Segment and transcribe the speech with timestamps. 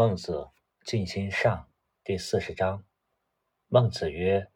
[0.00, 0.48] 孟子
[0.82, 1.68] 尽心上
[2.02, 2.82] 第四十章。
[3.68, 4.48] 孟子曰：“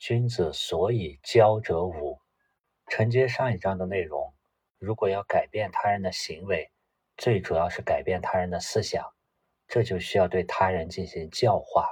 [0.00, 2.18] 君子所以交者五。”
[2.88, 4.32] 承接上一章的内容，
[4.78, 6.72] 如果要改变他人的行为，
[7.18, 9.04] 最主要是改变他人的思想，
[9.68, 11.86] 这就需要对他人进行教化。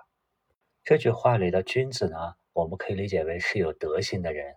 [0.83, 4.57] 这句话里的“君子”呢，我们可以理解为是有德行的人。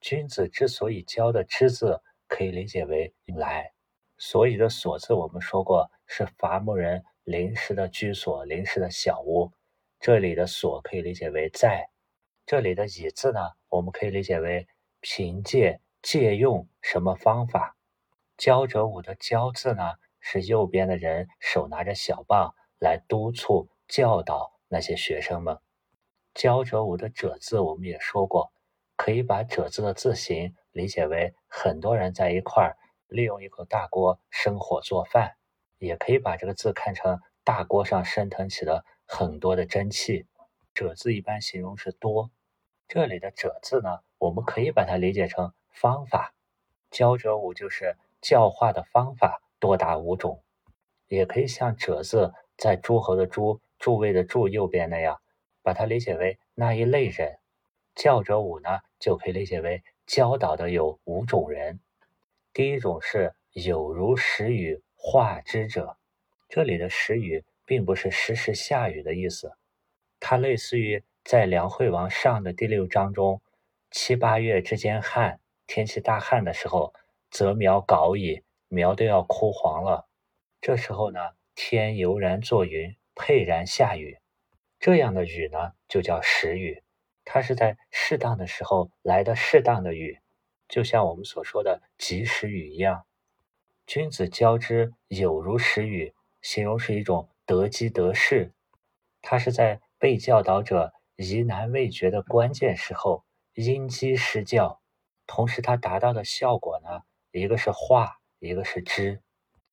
[0.00, 3.74] 君子之所以交的“之”字，可以理解为来。
[4.16, 7.04] 所以的“所”字，我们说过是伐木人。
[7.24, 9.52] 临时的居所，临时的小屋。
[10.00, 11.90] 这里的“所”可以理解为在。
[12.46, 14.66] 这里的“以”字呢，我们可以理解为
[15.00, 17.76] 凭借、借用什么方法。
[18.38, 19.82] 教者五的“教”字呢，
[20.18, 25.58] 是右边的人手拿着小棒来督促、教导那些学生们。
[26.32, 28.50] 教者五的“者”字，我们也说过，
[28.96, 35.36] 可以把“者”字的字形理解为很多人在一块儿利用一口大锅生火做饭。
[35.80, 40.26] 也可以把这个字看成大锅上升腾起了很多的蒸汽。
[40.74, 42.30] 者字一般形容是多，
[42.86, 46.34] 这里的者字呢，我们可以把它理解成方法。
[46.90, 50.42] 教者五就是教化的方法多达五种，
[51.08, 55.18] 也可以像者字在诸侯的诸、诸位的诸右边那样，
[55.62, 57.38] 把它理解为那一类人。
[57.94, 61.80] 教者五呢，就可以理解为教导的有五种人。
[62.52, 64.82] 第一种是有如时雨。
[65.02, 65.96] 化之者，
[66.46, 69.56] 这里的时雨并不是时时下雨的意思，
[70.20, 73.40] 它类似于在《梁惠王上》的第六章中，
[73.90, 76.92] 七八月之间旱，天气大旱的时候，
[77.30, 80.06] 则苗槁矣，苗都要枯黄了。
[80.60, 81.18] 这时候呢，
[81.54, 84.18] 天油然作云，沛然下雨，
[84.78, 86.82] 这样的雨呢，就叫时雨，
[87.24, 90.18] 它是在适当的时候来的适当的雨，
[90.68, 93.06] 就像我们所说的及时雨一样。
[93.90, 98.52] 君子交之有如时雨，形容是一种得机得势。
[99.20, 104.80] 他是在被教导者疑难未决的关键时候因机施教，
[105.26, 107.00] 同时他达到的效果呢，
[107.32, 109.22] 一个是化，一个是知。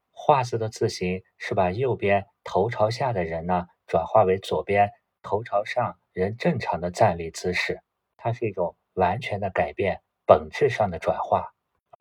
[0.09, 4.90] 化字的字形是把右边头朝下的人呢，转化为左边
[5.22, 7.81] 头朝上人正常的站立姿势，
[8.18, 11.53] 它是一种完全的改变，本质上的转化。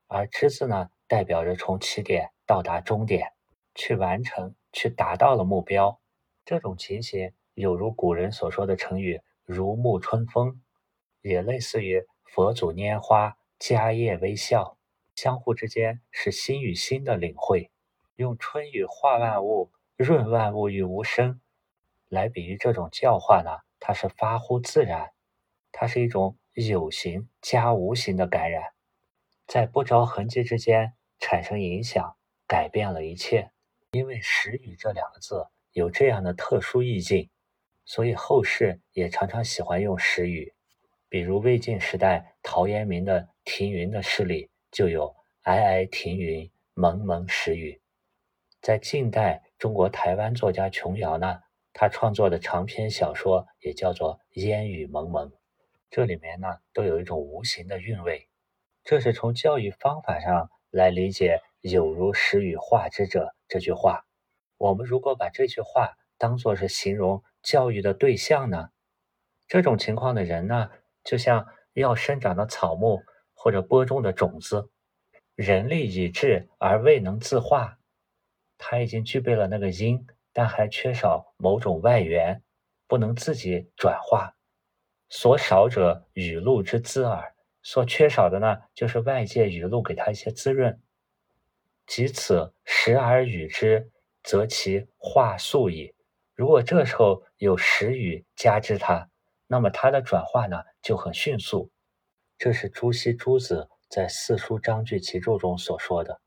[0.06, 0.88] 而知字呢？
[1.08, 3.32] 代表着从起点到达终点，
[3.74, 6.00] 去完成，去达到了目标。
[6.44, 10.62] 这种情形有如古人所说的成语“如沐春风”，
[11.22, 14.76] 也类似于佛祖拈花、迦叶微笑，
[15.14, 17.70] 相互之间是心与心的领会。
[18.16, 21.40] 用春雨化万物，润万物于无声，
[22.08, 23.50] 来比喻这种教化呢？
[23.78, 25.12] 它是发乎自然，
[25.70, 28.72] 它是一种有形加无形的感染。
[29.46, 32.16] 在不着痕迹之间产生影响，
[32.47, 33.50] 改变了一切。
[33.93, 37.31] 因为“时雨”这两个字有这样的特殊意境，
[37.84, 40.53] 所以后世也常常喜欢用“时雨”。
[41.09, 47.81] 比如魏晋时代陶渊明的《停云》的诗里就有“皑皑停云，蒙蒙时雨”。
[48.60, 51.41] 在近代，中国台湾作家琼瑶呢，
[51.72, 55.31] 他创作的长篇小说也叫做《烟雨蒙蒙》，
[55.88, 58.28] 这里面呢都有一种无形的韵味。
[58.83, 64.04] 这是从教育方法上来理解“有如时与化之者”这句话。
[64.59, 68.71] 我们如果把这句话当作是形容教育的对象呢？
[69.47, 70.71] 这种情况的人呢，
[71.04, 73.03] 就像要生长的草木
[73.34, 74.71] 或者播种的种子，
[75.34, 77.78] 人力已至而未能自化，
[78.59, 82.43] 他已经具备了那个因，但还缺少某种外源，
[82.88, 84.34] 不能自己转化。
[85.10, 87.35] 所少者雨露之滋耳。
[87.66, 90.81] 所缺少的呢，就是外界雨露给他一些滋润。
[91.84, 93.91] 即此时而雨之，
[94.22, 95.93] 则其化速矣。
[96.37, 99.10] 如果这时候有时雨加之他，
[99.49, 101.72] 那么他的转化呢就很迅速。
[102.38, 106.21] 这是朱熹朱子在《四书章句齐注》中所说的。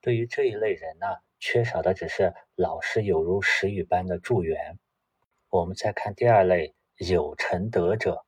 [0.00, 1.06] 对于这一类人呢，
[1.38, 4.78] 缺少的只是老师有如时雨般的助缘。
[5.50, 8.24] 我们再看第二类有成德者，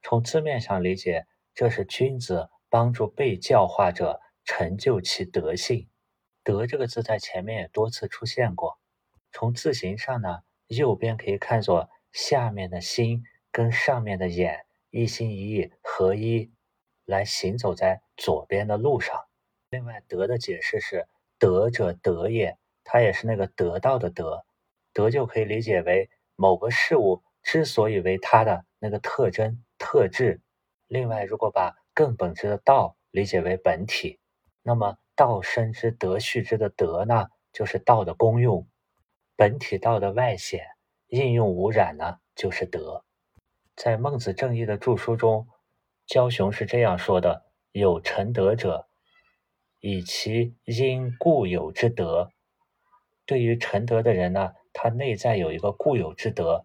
[0.00, 1.26] 从字面上理解。
[1.58, 5.88] 这是君子帮助被教化者成就其德性。
[6.44, 8.78] 德这个字在前面也多次出现过。
[9.32, 16.52] 从字形上呢，右边可以看作下面的心跟上面的眼一心一意合一，
[17.04, 19.26] 来行走在左边的路上。
[19.68, 21.08] 另外，德的解释是
[21.40, 24.44] 德者德也，它也是那个得到的德。
[24.92, 30.40] 德就可以理解为某个事物之所以为它的那个特征特质。
[30.88, 34.18] 另外，如果把更本质的道理解为本体，
[34.62, 38.66] 那么道生之德畜之的德呢，就是道的功用。
[39.36, 40.66] 本体道的外显，
[41.08, 43.04] 应用无染呢，就是德。
[43.76, 45.46] 在《孟子正义》的著书中，
[46.06, 48.88] 焦雄是这样说的：“有成德者，
[49.80, 52.32] 以其因固有之德。”
[53.26, 56.64] 对于成德的人呢，他内在有一个固有之德，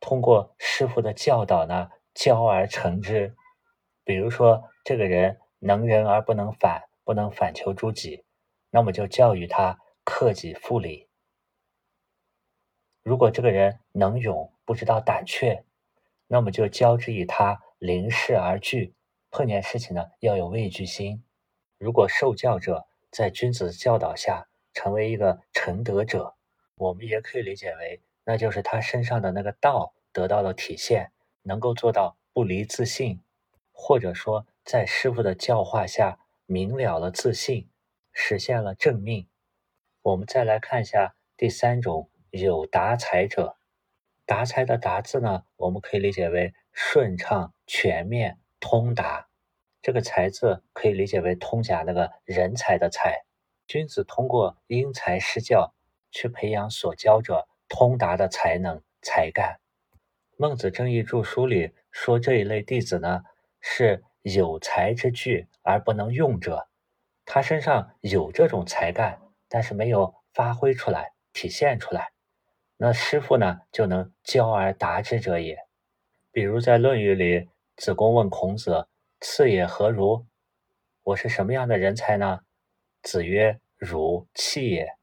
[0.00, 3.36] 通过师傅的教导呢，教而成之。
[4.04, 8.24] 比如说，这个人能仁而不能反，不能反求诸己，
[8.70, 11.08] 那么就教育他克己复礼。
[13.02, 15.64] 如果这个人能勇，不知道胆怯。
[16.28, 18.94] 那么就交之以他临事而惧，
[19.30, 21.22] 碰见事情呢要有畏惧心。
[21.78, 26.34] 如果受教者在君子教导下成为一个成德者，
[26.76, 31.12] 我们也可以理解为，那就是他身上的那个道得到了体现，
[31.42, 33.20] 能够做到不离自信，
[33.84, 37.68] 或者说在师傅的教化下明了了自信，
[38.12, 39.26] 实现了正命。
[40.02, 43.56] 我们再来看一下第三种有达才者。
[44.24, 49.28] 达才的达字呢，我们可以理解为顺畅、全面、通达。
[49.82, 53.24] 这个才字可以理解为通假那个人才的才。
[53.66, 55.74] 君子通过因材施教，
[56.12, 59.58] 去培养所教者通达的才能、才干。
[60.36, 63.22] 孟子正义著书里说，这一类弟子呢，
[63.62, 66.68] 是有才之具而不能用者。
[67.24, 69.18] 他身上有这种才干，
[69.48, 72.12] 但是没有发挥出来、体现出来。
[72.76, 75.56] 那师傅呢，就能教而达之者也。
[76.32, 78.88] 比如在《论语》里，子贡问孔子
[79.20, 80.26] ：“次也何如？”
[81.04, 82.40] 我是什么样的人才呢？
[83.02, 84.96] 子曰：“汝器也。”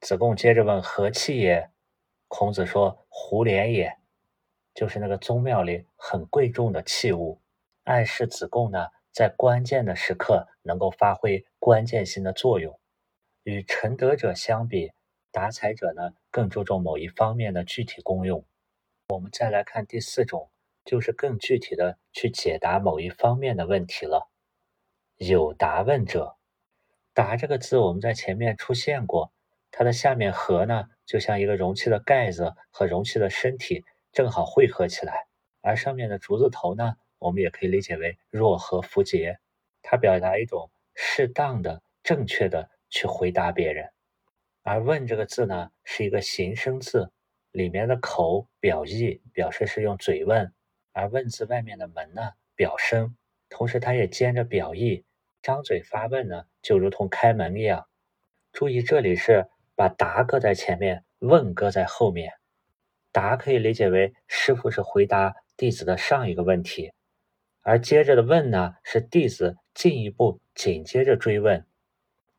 [0.00, 1.70] 子贡接着问：“何器也？”
[2.28, 3.96] 孔子说：“胡连也。”
[4.74, 7.40] 就是那个宗庙里很贵重的器物，
[7.86, 12.78] 暗示子贡呢，在关键的时刻能够发挥关键性的作用。
[13.42, 14.92] 与成德者相比。
[15.32, 18.46] 达才者呢，更注重某一方面的具体功用。
[19.08, 20.50] 我们再来看第四种，
[20.82, 24.30] 就是更具体的去解答某一方面的问题了。
[25.18, 26.38] 有答问者，
[27.12, 29.30] 答这个字我们在前面出现过，
[29.70, 35.26] 它的下面合呢，就像一个容器的盖子和容器的身体正好汇合起来，
[35.60, 39.38] 而上面的竹字头呢，我们也可以理解为若和符节，
[39.82, 43.90] 它表达一种适当的、正确的去回答别人。
[44.62, 47.10] 而问这个字呢，是一个形声字，
[47.52, 50.46] 里面的口表意，表示是用嘴问；
[50.92, 53.16] 而问字外面的门呢，表声，
[53.48, 55.04] 同时它也兼着表意。
[55.40, 57.86] 张嘴发问呢，就如同开门一样。
[58.52, 59.46] 注意这里是
[59.76, 62.32] 把答搁在前面，问搁在后面。
[63.12, 66.92] 答可以理解为师傅是回答弟子的上一个问题，
[67.66, 71.66] 而接着的问呢，是弟子进一步紧接着追问。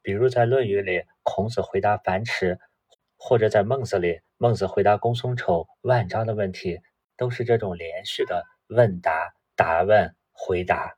[0.02, 1.04] 比如在《论语》里。
[1.30, 2.58] 孔子回答樊迟，
[3.18, 6.80] 或者在孟子里，孟子回答公孙丑、万章的问题，
[7.18, 10.96] 都是这种连续的问答、答问、回答。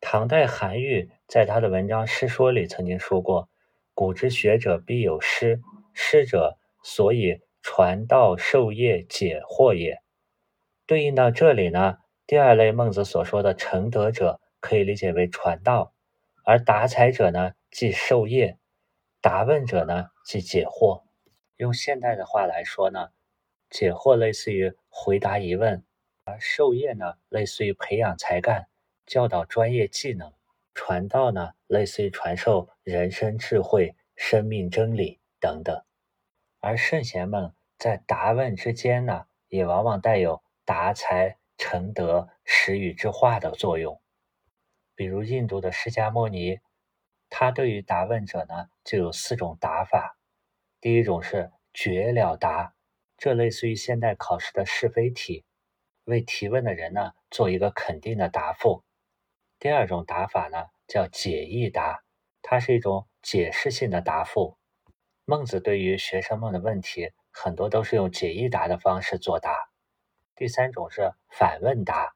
[0.00, 3.50] 唐代韩愈在他的文章《师说》里曾经说过
[3.92, 5.60] ：“古之学者必有师，
[5.92, 9.98] 师者，所以传道授业解惑也。”
[10.88, 15.92] 对应到这里呢，第二类孟子所说的成德者，可以理解为传道，
[16.42, 18.58] 而达才者呢，即授业。
[19.20, 21.02] 答问者呢，即解惑。
[21.56, 23.10] 用现代的话来说呢，
[23.68, 25.84] 解惑类似于回答疑问，
[26.24, 28.68] 而授业呢，类似于培养才干、
[29.04, 30.30] 教导专业技能；
[30.74, 35.82] 传道呢，类似于传授人生智慧、生命真理等等。
[36.60, 44.02] 而圣贤们在答问之间呢，也往往带有达才、成德、识语之化的作用。
[44.94, 46.60] 比如印度的释迦牟尼。
[47.30, 50.18] 他对于答问者呢，就有四种答法。
[50.78, 52.74] 第一种是绝了答，
[53.16, 55.44] 这类似于现代考试的是非题，
[56.04, 58.84] 为提问的人呢做一个肯定的答复。
[59.58, 62.04] 第二种答法呢叫解义答，
[62.42, 64.56] 它是一种解释性的答复。
[65.24, 69.63] 孟子对于学生们的问题，很多都是用解义答的方式作答。
[70.36, 72.14] 第三种是反问答，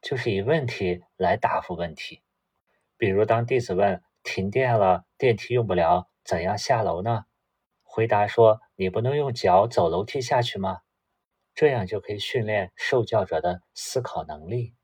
[0.00, 2.22] 就是以问题来答复问题。
[2.96, 4.02] 比如当弟子问。
[4.22, 7.24] 停电了，电梯用不了，怎样下楼呢？
[7.82, 10.82] 回答说：“你不能用脚走楼梯下去吗？”
[11.56, 14.74] 这样就可以训练受教者的思考能力。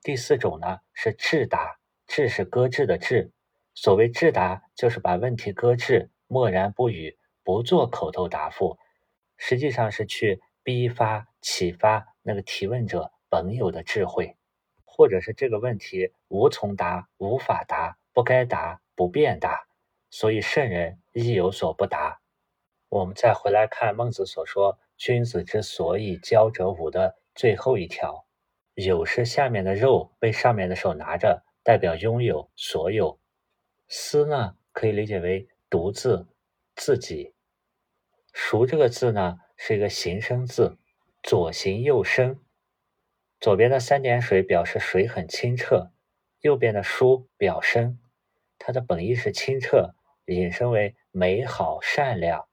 [0.00, 3.30] 第四种呢是置答，置是搁置的置。
[3.74, 8.78] 所谓置答，就是把问题搁置，默然不语，不做口头答复，
[9.36, 14.38] 实际上是去逼发、启发那个提问者本有的智慧，
[14.86, 17.98] 或者是这个问题无从答、无法答。
[18.14, 19.66] 不该答，不便答，
[20.10, 22.20] 所以圣人亦有所不答。
[22.90, 28.26] 我们再回来看孟子所说“君子之所以交者五”的最后一条
[28.76, 33.18] ，“有”是下面的肉被上面的手拿着，代表拥有、所有
[33.88, 36.28] ；“思”呢，可以理解为独自、
[36.76, 37.32] 自己
[38.34, 40.76] ；“熟”这个字呢，是一个形声字，
[41.22, 42.40] 左形右声。
[43.40, 45.90] 左边的三点水表示水很清澈，
[46.40, 48.00] 右边的“疏”表深，
[48.58, 49.94] 它的本意是清澈，
[50.26, 52.48] 引申为美好、善良。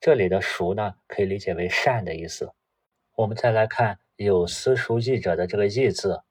[0.00, 2.52] 这里的“熟”呢，可以理解为善的意思。
[3.16, 6.22] 我们再来看“有私熟义者”的这个“义”字，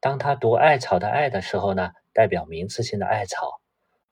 [0.00, 3.60] 当他读艾草的“艾”的时候呢，代表名词性的艾草；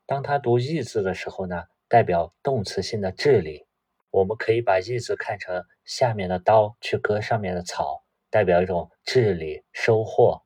[0.06, 3.66] 当他读“义”字的时候呢，代表动词性的治理。
[4.12, 10.42] 我们可以把“义”字看成下面的刀去割上面的草，代表一种治理、收获。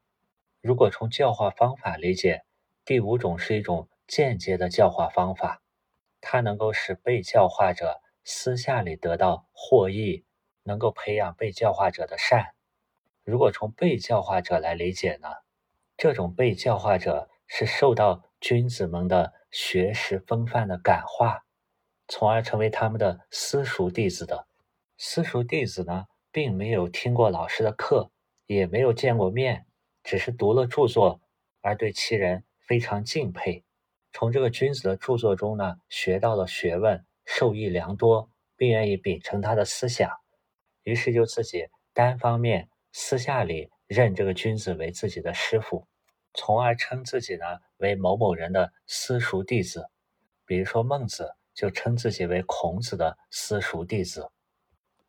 [0.63, 2.45] 如果从教化方法理解，
[2.85, 5.61] 第五种是一种间接的教化方法，
[6.21, 8.01] 它能够使被教化者。
[8.29, 10.25] 私下里得到获益，
[10.65, 12.55] 能够培养被教化者的善。
[13.23, 15.29] 如果从被教化者来理解呢？
[15.97, 21.46] 这种被教化者是受到君子们的学识风范的感化，
[22.09, 24.47] 从而成为他们的私塾弟子的。
[24.97, 28.11] 私塾弟子呢，并没有听过老师的课，
[28.47, 29.67] 也没有见过面，
[30.03, 31.21] 只是读了著作，
[31.61, 33.65] 而对其人非常敬佩。
[34.13, 37.05] 从这个君子的著作中呢，学到了学问。
[37.29, 40.09] 受益良多，并愿意秉承他的思想，
[40.85, 45.89] 于是就自己单方面私下里认这个君子为自己的师傅，
[46.35, 47.45] 从而称自己呢
[47.79, 49.91] 为某某人的私塾弟子。
[50.45, 54.31] 比如说孟子就称自己为孔子的私塾弟子。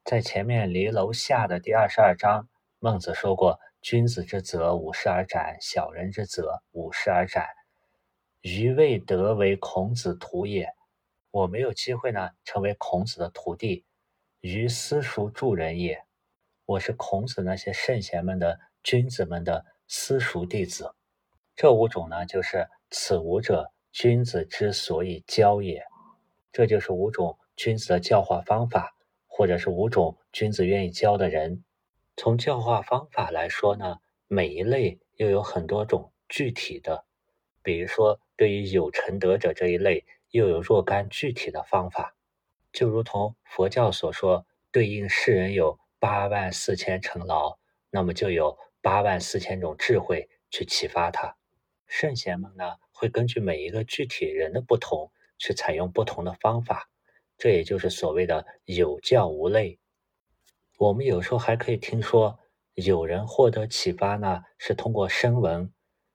[0.06, 2.48] 在前面离楼下的第二十二章，
[2.80, 7.46] 孟子说过：“君子之泽，五十而斩；小人之泽，五十而斩。
[8.42, 10.74] 余未得为孔子徒也。”
[11.32, 13.86] 我没有机会呢，成为孔子的徒弟，
[14.40, 16.02] 于私塾助人也。
[16.66, 20.96] 我是孔子那些圣贤们的君子们的私塾弟子。
[21.58, 25.86] 这五种呢，就是此五者，君子之所以教也。
[26.52, 28.96] 这就是五种君子的教化方法，
[29.28, 31.64] 或者是五种君子愿意教的人。
[32.16, 37.06] 从教化方法来说呢，每一类又有很多种具体的。
[37.62, 40.06] 比如说，对于有成德者这一类。
[40.32, 42.14] 又有若干具体的方法，
[42.74, 47.58] 就如同佛教所说，对应世人有八万四千成劳，
[47.90, 51.38] 那么就有八万四千种智慧去启发他。
[51.86, 56.90] 圣贤们呢，会根据每一个具体人的不同，去采用不同的方法，
[57.38, 59.80] 这也就是所谓的有教无类。
[60.78, 62.40] 我们有时候还可以听说，
[62.74, 65.72] 有人获得启发呢，是通过声闻；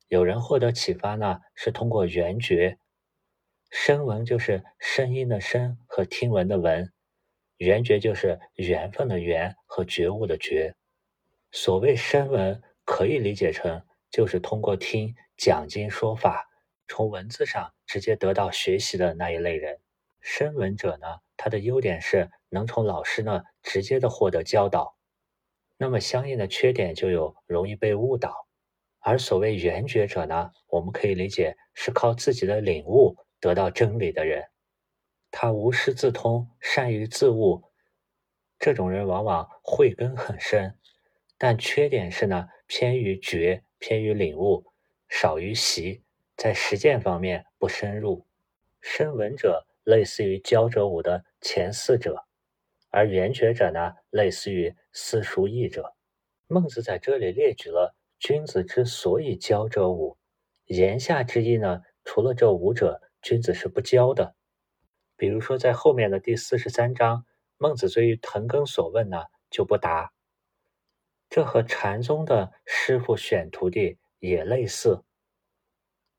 [0.08, 2.78] 有人获得启发呢，是通过缘觉。
[3.70, 6.92] 声闻就是声音的声和听闻的闻，
[7.56, 10.74] 缘觉就是缘分的缘和觉悟的觉。
[11.50, 16.46] 所谓声闻，可以理解成就是通过听讲经说法，
[16.92, 19.80] 从文字上直接得到学习的那一类人。
[20.20, 21.06] 声闻者呢，
[21.38, 24.94] 他的优点是能从老师呢直接的获得教导，
[25.78, 28.46] 那么相应的缺点就有容易被误导。
[28.98, 33.16] 而所谓缘觉者呢，我们可以理解是靠自己的领悟。
[33.40, 34.44] 得到真理的人，
[35.30, 37.64] 他无师自通，善于自悟。
[38.58, 40.78] 这种人往往慧根很深，
[41.38, 44.66] 但缺点是呢，偏于觉，偏于领悟，
[45.08, 46.04] 少于习，
[46.42, 48.26] 在实践方面不深入。
[48.80, 52.24] 深闻者类似于教者五的前四者，
[52.90, 55.94] 而圆觉者呢，类似于私塾义者。
[56.48, 60.18] 孟子在这里列举了君子之所以教者五，
[60.64, 63.00] 言下之意呢，除了这五者。
[63.22, 64.34] 君子是不教的，
[65.16, 67.24] 比如说在后面的第四十三章，
[67.56, 70.12] 孟子对于滕庚所问呢就不答。
[71.30, 75.04] 这和禅宗的师傅选徒弟也类似。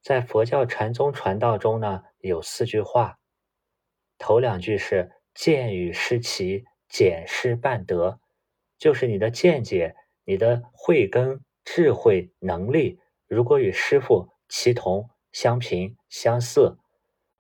[0.04, 3.20] 在佛教禅宗传道中呢，有四句话，
[4.18, 8.20] 头两句是“见与师齐，简师半德”，
[8.78, 9.96] 就是你的见解、
[10.26, 16.78] 你的慧根、智慧、能力，如果与师傅齐同、相平、相似。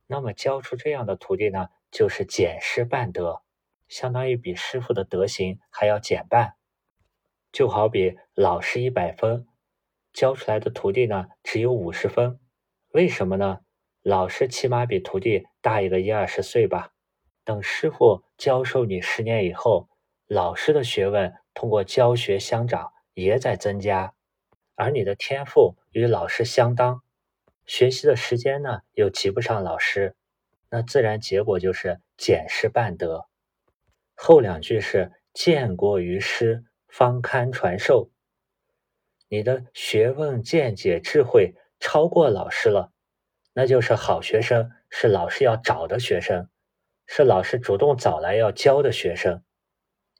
[0.07, 3.41] 那么教出这样的徒弟呢，就是减师半德，
[3.89, 6.53] 相当于比师傅的德行还要减半。
[7.51, 9.45] 就好比老师一百分，
[10.13, 12.39] 教出来的徒弟呢只有五十分，
[12.93, 13.61] 为什么呢？
[14.03, 16.91] 老师起码比徒弟大一个一二十岁吧。
[17.43, 19.89] 等师傅教授你十年以后，
[20.27, 24.13] 老师的学问通过教学相长，也在增加，
[24.75, 27.01] 而你的天赋与老师相当。
[27.65, 30.15] 学习的时间呢，又及不上老师，
[30.69, 33.25] 那自然结果就是减师半德。
[34.13, 38.11] 后两句是见过于师，方堪传授。
[39.29, 42.93] 你的学问、见解、智慧超过老师了，
[43.51, 46.47] 那就是好学生，是老师要找的学生，
[47.05, 49.43] 是老师主动找来要教的学生。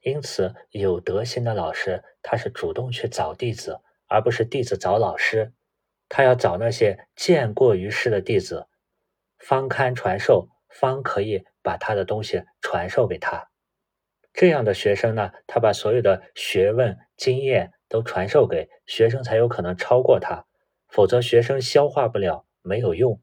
[0.02, 5.54] 因此，有德行的老师，他是主动去找弟子，而不是弟子找老师。
[6.10, 8.68] 他要找那些见过于师的弟子，
[9.40, 13.48] 方堪传授，方可以把他的东西传授给他。
[14.34, 20.46] 这样的学生呢，他把所有的学问、经验都传授给学生，才有可能超过他。
[20.94, 23.20] 否则，学生消化不了，没有用。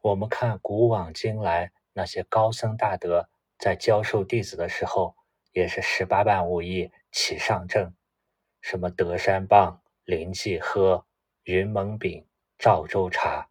[0.00, 5.16] 我们看古往今来那些高僧大德在教授弟子的时候，
[5.50, 7.92] 也是十八般武艺齐上阵，
[8.60, 11.04] 什么德山棒、临济喝。
[11.42, 12.24] 云蒙饼、
[12.58, 13.48] 赵州茶、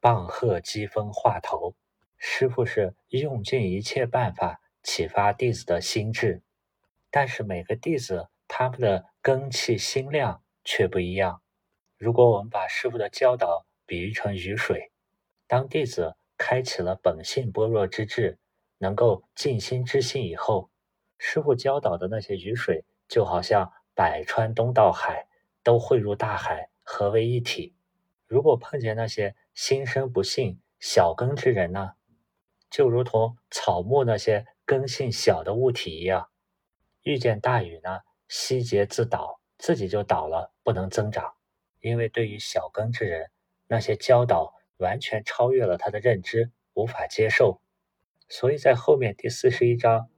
[0.00, 1.76] 棒喝机锋画头，
[2.16, 6.42] 师傅是用尽一切办法启发弟子的心智，
[7.12, 11.42] 但是每个弟子他们的根气心量却不一样。
[11.98, 14.90] 如果我们把师傅的教导比喻成雨水，
[15.46, 18.38] 当弟子开启了本性般若之智，
[18.78, 20.70] 能够静心之性以后，
[21.18, 25.28] 师傅教导的那些雨水就好像百川东到海，
[25.62, 26.70] 都汇入大海。
[26.90, 27.76] 合为一体。
[28.26, 31.92] 如果碰见那些心生不幸、小根之人呢，
[32.70, 36.30] 就如同草木那些根性小的物体一样，
[37.02, 41.34] 遇见大雨呢，希节自倒，自己就倒了，不能增长。
[41.80, 43.30] 因为对于小根之人，
[43.66, 47.60] 那些教导完全超越了他的认知，无法接受。
[48.28, 50.10] 所以在后面第四十一章，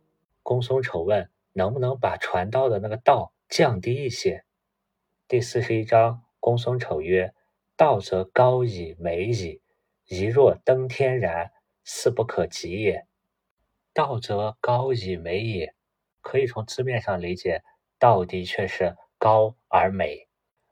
[0.43, 4.45] 公孙丑问能不能把传道的那个道降低一些。
[5.29, 6.25] 第四十一章。
[6.43, 7.35] 公孙丑曰
[7.76, 9.61] ：“道则高矣，美矣，
[10.07, 11.52] 宜若登天然，
[11.85, 13.07] 似不可及也。
[13.93, 15.75] 道则高矣，美也，
[16.23, 17.62] 可以从字面上理解，
[17.99, 20.30] 道的确是高而美。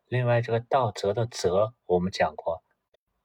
[0.08, 2.62] 另外，这个道则的则，我们讲过，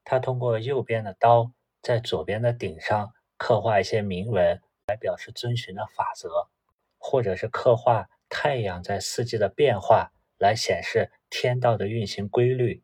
[0.03, 6.49] 它通过右边的刀在左边的顶上刻画一些铭文，来表示遵循的法则，
[6.97, 12.83] 或者是刻画太阳在四季的变化。”来显示天道的运行规律，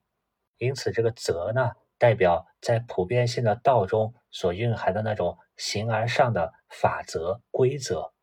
[0.60, 8.14] 因此这个则呢，代表在普遍性的道中所蕴含的那种形而上的法则规则，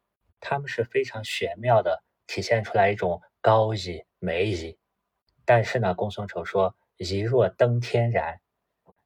[0.41, 4.79] 它们是非常玄妙的，体现出来一种高义美矣。
[5.47, 8.41] 但是呢，公孙丑说“一若登天然”，“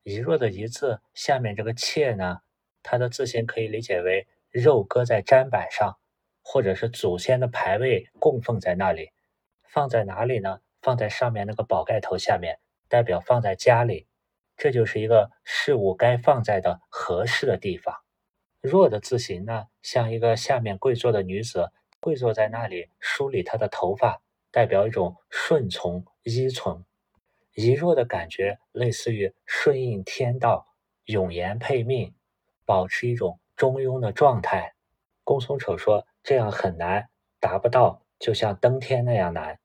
[0.02, 2.40] 一若”的一字下面这个切呢，
[2.82, 5.98] 它的字形可以理解为肉搁在砧板上，
[6.42, 9.12] 或者是祖先的牌位供奉在那里。
[9.62, 10.60] 放在哪里呢？
[10.82, 14.08] 放在上面那个宝盖头下面，代表放在家里。
[14.56, 17.94] 这就是一个事物该放在的合适的地方。
[18.62, 26.84] 弱的字形呢，像一个下面跪坐的女子，跪坐在那里梳理她的头发，代表一种顺从依从。
[27.54, 30.68] 一弱的感觉类似于顺应天道，
[31.04, 32.14] 永言配命，
[32.64, 34.74] 保持一种中庸的状态。
[35.24, 39.58] 公孙丑说：“这样很难，达不到。”就像登天那样难。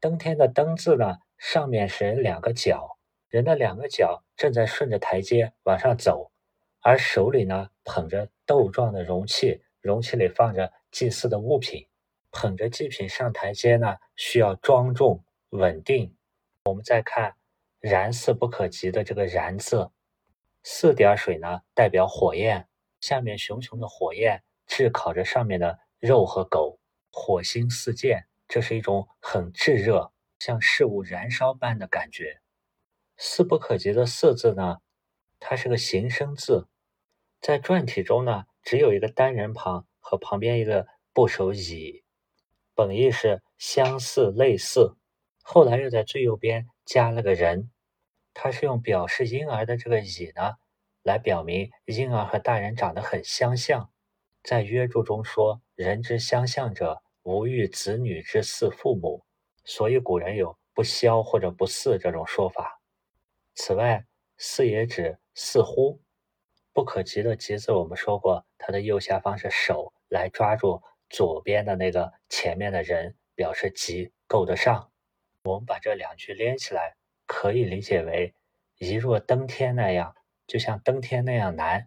[0.00, 6.32] 登天的“登”字呢，上面是两个脚，人的两个脚正在顺着台阶往上走，
[6.80, 11.86] 而手里呢捧着豆状的容器，容器里放着祭祀的物品。
[12.32, 16.16] 捧着祭品上台阶呢，需要庄重稳定。
[16.64, 17.36] 我们再看
[17.80, 19.90] “燃似不可及”的这个“燃”字，
[20.62, 22.68] 四点水呢代表火焰，
[23.00, 26.80] 下面熊熊的火焰炙烤着上面的肉和狗。
[27.12, 32.40] 火星四溅，这是一种很炙热，像事物燃烧般的感觉。
[33.16, 34.80] 四不可及的“四”字呢，
[35.40, 36.68] 它是个形声字，
[37.40, 42.04] 在篆体中呢，只有一个单人旁和旁边一个部首“乙”，
[42.76, 44.96] 本意是相似类似，
[45.48, 47.70] 后来又在最右边加了个人，
[48.34, 50.54] 它是用表示婴儿的这个“乙”呢，
[51.04, 53.92] 来表明婴儿和大人长得很相像。
[54.42, 59.24] 在约注中说：“人之相像者。”无欲子女之似父母，
[59.64, 62.80] 所以古人有不肖或者不似这种说法。
[63.54, 64.04] 此外，
[64.36, 66.00] 似也指似乎
[66.72, 74.90] 不可及的及字，我们说过，它的右下方是手来抓住左边的那个前面的人，表示及够得上。
[75.46, 78.34] 我们把这两句连起来，可以理解为：
[78.78, 81.86] 一若登天那样，就像登天那样难；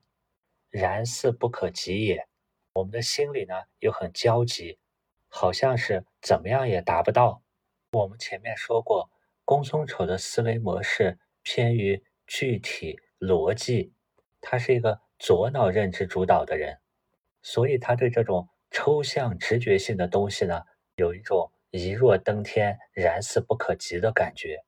[0.69, 2.25] 然似不可及也。
[2.73, 4.79] 我们的心里呢，又很焦急。
[5.27, 7.43] 好像是怎么样也达不到。
[7.91, 9.11] 我们前面说过，
[9.45, 13.93] 公孙丑的思维模式偏于具体逻辑，
[14.41, 16.79] 他是一个左脑认知主导的人，
[17.43, 20.63] 所以他对这种抽象直觉性的东西呢，
[20.95, 24.63] 有一种一若登天、然似不可及的感觉，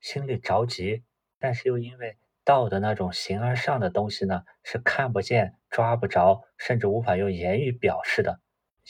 [0.00, 1.04] 心里着急，
[1.38, 8.40] 但是又因为道的那种形而上的东西呢，是看不见、抓不着，甚至无法用言语表示的，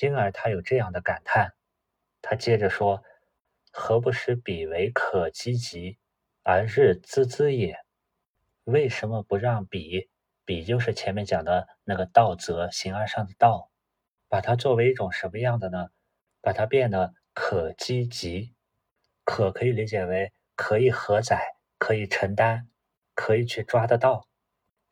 [0.01, 1.53] 因而他有这样的感叹。
[2.23, 3.03] 他接着说
[3.73, 5.99] ：“何不使彼为可积极，
[6.43, 7.77] 而日孜孜也？
[8.65, 10.09] 为什么不让彼？
[10.45, 13.71] 彼就是前面讲的那个道则形而上的道，
[14.29, 15.89] 把它作为一种什么样的呢？
[16.43, 18.55] 把它变得可积极。
[19.25, 22.67] 可可以理解为可以荷载，可以承担。”
[23.13, 24.27] 可以去抓得到，“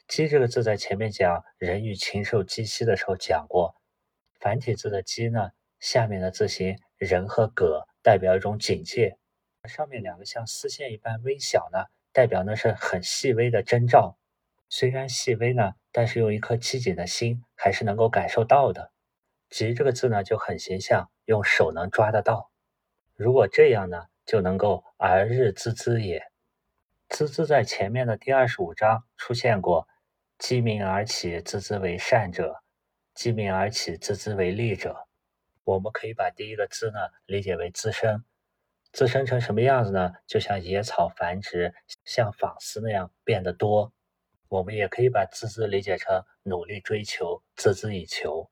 [0.06, 3.74] 鸡”这个字在前面讲人与禽兽鸡息的时候讲过。
[4.38, 9.16] 繁体字的“鸡”呢，下面的字形“人”和“葛”代表一种警戒，
[9.64, 14.18] 上面两个像丝线一般微小呢，代表那是很细微的征兆。
[14.68, 18.92] 虽然细微呢，但是用一颗机警的心还是能够感受到的。
[19.50, 22.50] “吉”这个字呢就很形象，用手能抓得到。
[23.14, 26.30] 如果这样呢，就能够而日孜孜也。
[27.08, 29.88] 孜孜在前面的第二十五章出现过，
[30.38, 32.62] 积名而起，孜孜为善者；
[33.14, 35.06] 积名而起，孜孜为利者。
[35.64, 38.24] 我们可以把第一个滋呢理解为滋生，
[38.92, 40.12] 滋生成什么样子呢？
[40.26, 43.92] 就像野草繁殖，像纺丝那样变得多。
[44.48, 48.50] 我们也可以把孜孜理解成努力追求，孜孜以求。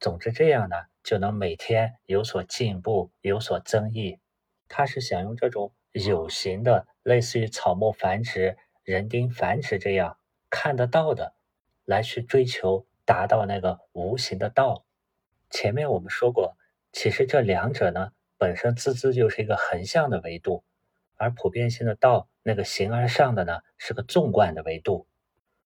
[0.00, 4.18] 总之，这样呢就能每天有所进步，有所增益。
[4.66, 6.86] 他是想用这种有形的。
[7.02, 10.18] 类似于草木繁殖、人丁繁殖这样
[10.50, 11.34] 看得到的，
[11.86, 14.84] 来去追求达到那个无形的道。
[15.48, 16.58] 前面我们说过，
[16.92, 20.62] 其实这两者呢，本身滋滋就是一个横向的维度，
[21.16, 25.08] 而普遍性的道那个形而上的呢，是个纵贯的维度。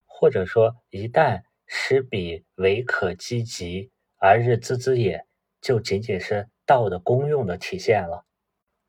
[0.07, 3.90] 或者说，一旦使彼为可积极
[4.27, 5.27] 而日滋滋也，
[5.61, 8.25] 就仅仅是道的功用的体现了。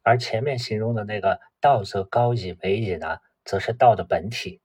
[0.02, 4.62] 而前面形容的那个道则高矣美矣呢，则是道的本体。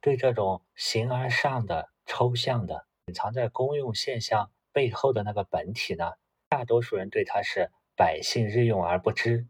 [0.00, 6.12] 对这种形而上的、抽象的、隐藏在功用现象背后的那个本体呢，
[6.48, 9.46] 大多数人对它是百姓日用而不知。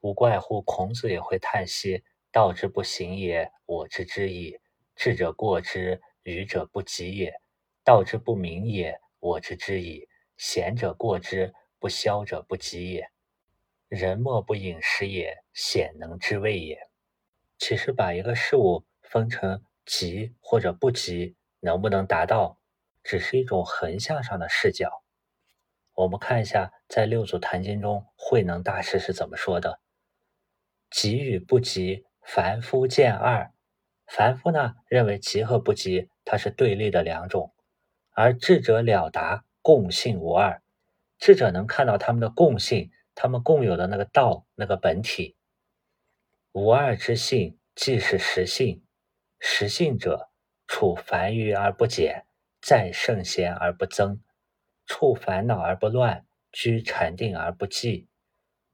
[0.00, 2.02] 无怪乎孔子也会叹息
[2.32, 4.56] ：“道之不行也，我知之矣；
[4.94, 7.34] 智者过之，愚者不及也。
[7.84, 13.10] 道之不明也，我之知矣；贤者过之，不肖者不及也。”
[13.88, 16.78] 人莫不饮食也，鲜能知味也。
[17.58, 22.58] 其实把一个事物分成急或者不急，能不能达到，
[23.02, 25.04] 只是一种横向上的视角。
[25.94, 29.80] 我们看一下，在《六祖坛经》中，慧能大师是怎么说的
[30.90, 33.52] ：“急与不急，凡夫见二。
[34.06, 37.54] 凡夫呢，认为急和不急，它是对立的两种；
[38.16, 40.60] 而智者了达，共性无二。
[41.18, 45.38] 智者能看到他们的共性。”他们共有的那个道，那个本体，
[46.52, 48.84] 无二之性，即是实性。
[49.40, 50.28] 实性者，
[50.66, 52.26] 处繁余而不减，
[52.60, 54.20] 在圣贤而不增；
[54.84, 58.06] 处烦恼而不乱，居禅定而不寂，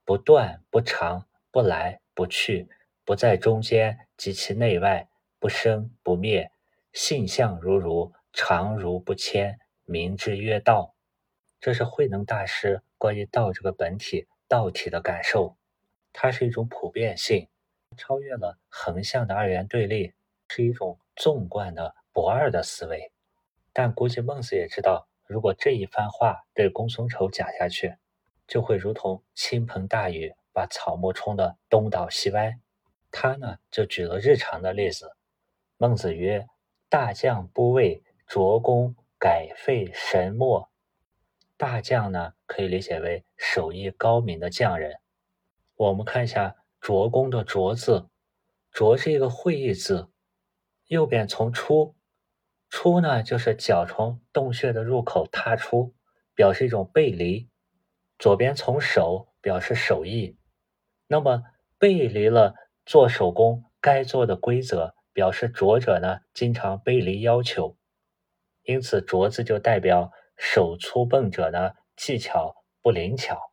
[0.05, 2.69] 不断不长，不来不去，
[3.05, 6.51] 不在中间及其内外，不生不灭，
[6.93, 10.95] 性相如如，常如不迁，名之曰道。
[11.61, 14.27] 这是慧能大师关于道这个本体。
[14.49, 15.57] 道体的感受，
[16.13, 17.49] 它是一种普遍性，
[17.97, 20.13] 超越了横向的二元对立，
[20.47, 23.11] 是一种纵贯的不二的思维。
[23.73, 27.97] 但估计孟子也知道，如果这一番话对公孙丑讲下去，
[28.47, 32.59] 就会如同倾盆大雨，把草木冲得东倒西歪。
[33.11, 35.17] 他呢，就举了日常的例子。
[35.79, 36.47] 孟子曰
[36.91, 40.71] ：“大将不畏拙功，改废神墨。”
[41.59, 45.01] 大将呢，可以理解为手艺高明的匠人。
[45.77, 48.09] 我们看一下“拙工”的“拙”字
[48.73, 50.09] ，“拙”是一个会意字，
[50.87, 51.95] 右边从“出
[52.71, 55.95] ”，“出”呢就是脚从洞穴的入口踏出，
[56.35, 57.51] 表示一种背离；
[58.19, 60.39] 左边从“手”，表示手艺。
[61.07, 61.43] 那么
[61.77, 62.55] 背离了
[62.87, 67.77] 做手工该做的规则，表示拙者呢经常背离要求，
[68.65, 70.11] 因此“拙”字就代表。
[70.37, 73.53] 手粗笨者呢，技巧不灵巧。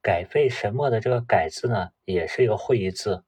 [0.00, 3.24] 改废神墨的这个“改”字呢，也是一个会意字。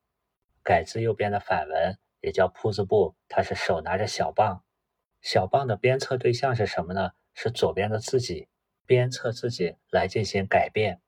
[0.62, 4.62] 改字右边的反文也叫铺字部，它是手拿着小棒，
[5.22, 7.12] 小棒的鞭策对象是什么呢？
[7.34, 8.48] 是左边的自己，
[8.86, 11.00] 鞭策自己来进行改变。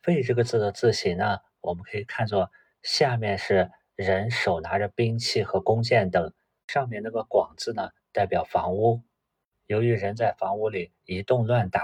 [0.00, 2.50] 废这个字的字形呢，我们可以看作
[2.82, 6.34] 下面是人手拿着兵器和弓箭等，
[6.66, 9.02] 上面那个广字呢，代表房屋。
[9.66, 11.82] 由于人在房屋里一动乱打，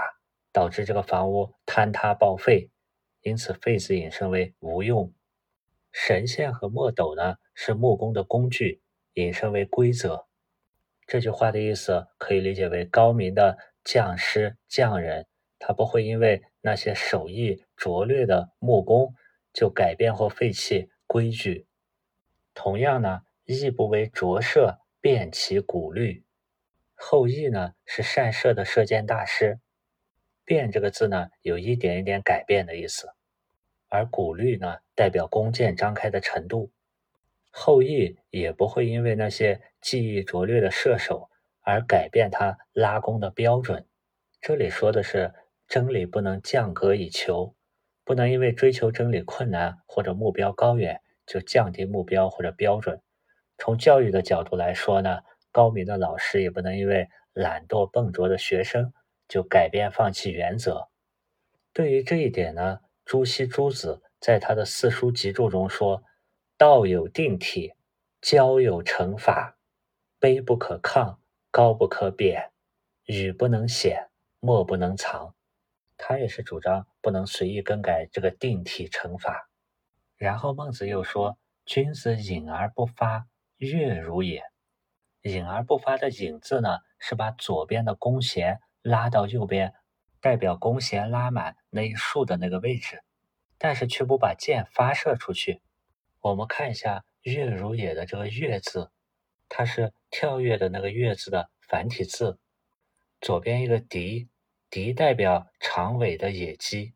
[0.51, 2.69] 导致这个房屋坍塌报废，
[3.21, 5.11] 因此废字引申为无用。
[5.91, 8.81] 神仙和墨斗呢是木工的工具，
[9.13, 10.27] 引申为规则。
[11.07, 15.25] 这句话的意思可以理解为高明的匠师匠人，
[15.57, 19.15] 他不会因为那些手艺拙劣的木工
[19.51, 21.65] 就改变或废弃规矩。
[22.53, 26.23] 同样呢，亦不为着色辨其古律。
[26.95, 29.59] 后羿呢是善射的射箭大师，
[30.43, 33.09] 变这个字呢有一点一点改变的意思，
[33.87, 36.71] 而古律呢代表弓箭张开的程度。
[37.51, 41.29] 后羿也不会因为那些技艺拙劣的射手
[41.61, 43.87] 而改变他拉弓的标准。
[44.41, 45.33] 这里说的是
[45.67, 47.55] 真理不能降格以求，
[48.03, 53.01] 不能因为追求真理困难或者目标高远就降低目标或者标准。
[53.59, 55.19] 从教育的角度来说呢，
[55.51, 58.91] 高明的老师也不能因为懒惰笨拙的学生
[59.27, 60.89] 就改变放弃原则。
[61.71, 66.03] 对于这一点呢，朱熹朱子在他的《四书集注》中说。
[66.59, 67.73] 道有定体，
[68.19, 69.57] 教有成法，
[70.19, 71.15] 卑不可亢，
[71.51, 72.51] 高不可贬，
[73.05, 74.09] 语不能显，
[74.41, 75.33] 默不能藏。
[75.95, 79.49] 他也是主张不能随意更改这个定体成法。
[80.17, 83.25] 然后孟子又说：“君子隐而不发，
[83.59, 84.43] 月如也。”
[85.23, 89.73] 隐而不发的“隐”字呢，是把左边的弓弦拉到右边，
[90.21, 93.03] 代表弓弦拉满那一竖的那个位置，
[93.57, 95.61] 但是却不把箭发射出去。
[96.21, 98.91] 我们看一下“月如也”的这个“月”字，
[99.49, 102.39] 它是跳跃的那个“月”字的繁体字。
[103.19, 104.29] 左边一个“笛
[104.71, 106.93] ”，“笛”代表长尾的野鸡。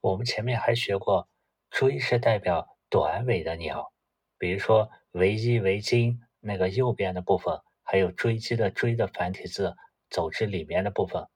[0.00, 1.28] 我们前面还学过
[1.70, 3.92] “锥”是代表短尾的鸟，
[4.38, 9.76] 比如说“围衣围巾”那个右边的部分，还有“追击”的“追”的繁体字
[10.10, 11.26] 走至里面的部分。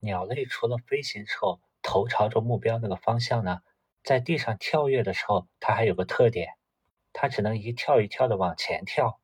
[0.00, 3.60] 鸟类除了飞行时候头朝着目标那个方向呢，
[4.02, 6.50] 在地上跳跃的时候，它还有个特点。
[7.18, 9.20] 它只能一跳一跳的往前跳，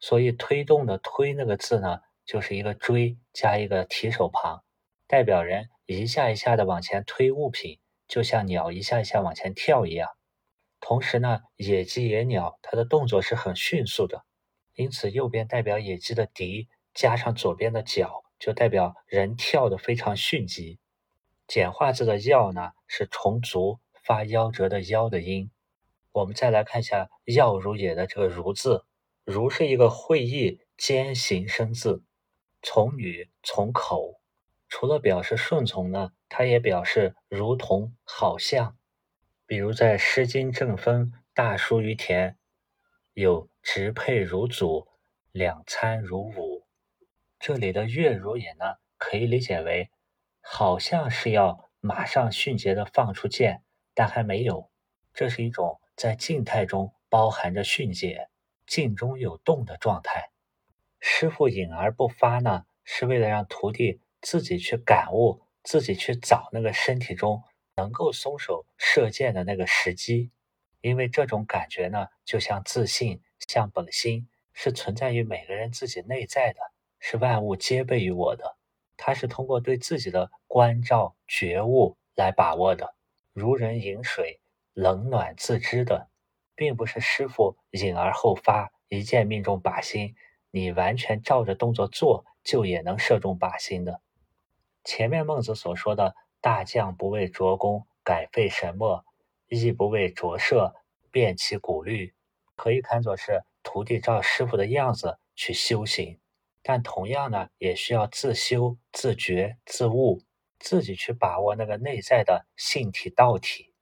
[0.00, 4.64] 所以推动的“推”那个字呢，就是一个锥加一个提手旁，
[5.06, 10.17] 代表人一下一下的往前推物品，就像鸟一下一下往前跳一样。
[10.80, 14.24] 同时呢，野鸡野鸟它的动作是很迅速的，
[14.74, 20.78] 因此右边代表野鸡的“笛”加上左边的“脚”，就代表人跳得非常迅疾。
[21.46, 25.50] 简化字的“要”呢，是虫族发夭折的“夭”的音。
[26.12, 28.84] 我们再来看一下“要如也”的这个“如”字
[29.26, 32.02] ，“如”是一个会意兼形声字，
[32.62, 34.20] 从语从口，
[34.68, 38.77] 除了表示顺从呢，它也表示如同、好像。
[39.48, 42.32] 比如在《诗经·正风·大叔于田》
[43.14, 44.86] 有“直佩如祖，
[45.32, 46.66] 两餐如舞”，
[47.40, 49.90] 这里的“悦如也”呢，可以理解为
[50.42, 53.62] 好像是要马上迅捷的放出箭，
[53.94, 54.70] 但还没有，
[55.14, 55.80] 这是一种。
[55.96, 58.28] 在静态中包含着迅捷，
[58.66, 60.30] 静中有动的状态。
[61.00, 67.42] 师傅隐而不发呢，是为了让徒弟自己去感悟，自己去找那个身体中
[67.78, 70.32] 能够松手射箭的那个时机。
[70.80, 76.60] 因为这种感觉呢，就像自信，像本心，是存在于每个人自己内在的，
[76.98, 78.56] 是万物皆备于我的。
[78.96, 82.94] 它是通过对自己的关照觉悟来把握的，
[83.32, 84.40] 如人饮水。
[84.74, 86.08] 冷暖自知的，
[86.54, 90.14] 并不是师傅引而后发，一箭命中靶心，
[90.52, 94.00] 你完全照着动作做就也能射中靶心的。
[94.84, 99.04] 前面孟子所说的“大将不为拙功改废神墨，
[99.48, 100.74] 亦不为拙射
[101.10, 102.14] 变其古律”，
[102.56, 106.18] 可以看作是徒弟照师傅的样子去修行，
[106.62, 110.22] 但同样呢，也需要自修、自觉、自悟，
[110.58, 113.72] 自己去把握那个内在的性体道体。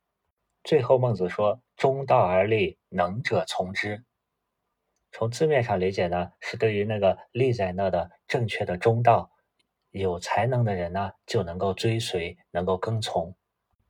[0.64, 4.05] 最后，孟子说：“中道而立，能者从之。”
[5.12, 9.31] 从字面上理解呢，是对于那个立在那的正确的中道，
[9.99, 13.35] 有才能的人呢，就能够追随，能够跟从。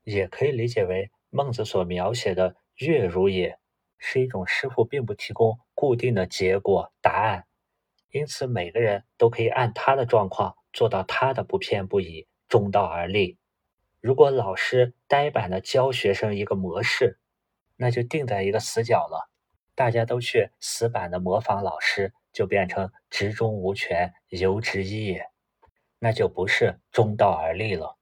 [0.04, 3.58] 也可以理解为孟子所描写的“悦如也”，
[3.98, 7.46] 是一种师傅并不提供固定的结果答案，
[8.10, 13.38] 因此每个人都可以按他的状况做到他的不偏不倚，中道而立。
[14.00, 17.18] 如果老师呆板的教学生一个模式，
[17.74, 19.28] 那就定在一个死角了。
[19.74, 25.26] 大家都去死板的模仿老师，就变成执中无权，犹直一也，
[25.98, 27.96] 那就不是中道而立了。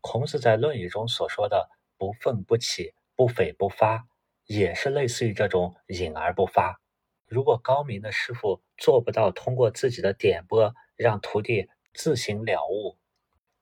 [0.00, 4.06] 孔子在《论语》中所说的“不愤不启，不悱不发”，
[4.46, 6.80] 也是类似于这种隐而不发。
[7.26, 12.98] 如果高明的师傅做不到通过自己的点拨让徒弟自行了悟，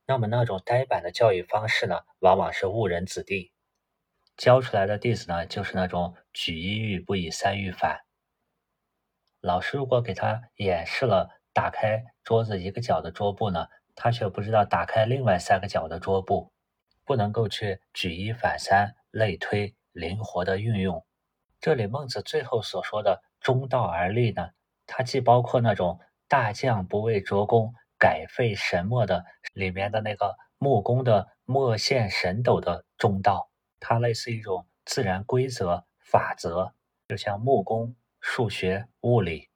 [0.04, 3.52] 那么那种呆板的教育方式呢，往往是误人子弟。
[4.36, 8.00] 教出来的弟子呢，就是那种举一隅不以三隅反。
[9.40, 16.52] 老师如果给他演示了打开桌子一个角的桌布呢，他却不知道打开另外三个角的桌布，
[17.04, 21.04] 不能够去举一反三、类推、灵活的运用。
[21.60, 24.50] 这里孟子最后所说的“中道而立”呢，
[24.86, 33.50] 它既包括那种大匠不为拙工改废神墨的里面的那个木工的墨线神斗的中道。
[33.78, 36.72] 它类似一种自然规则、法则，
[37.08, 39.48] 就像木工、数学、物理。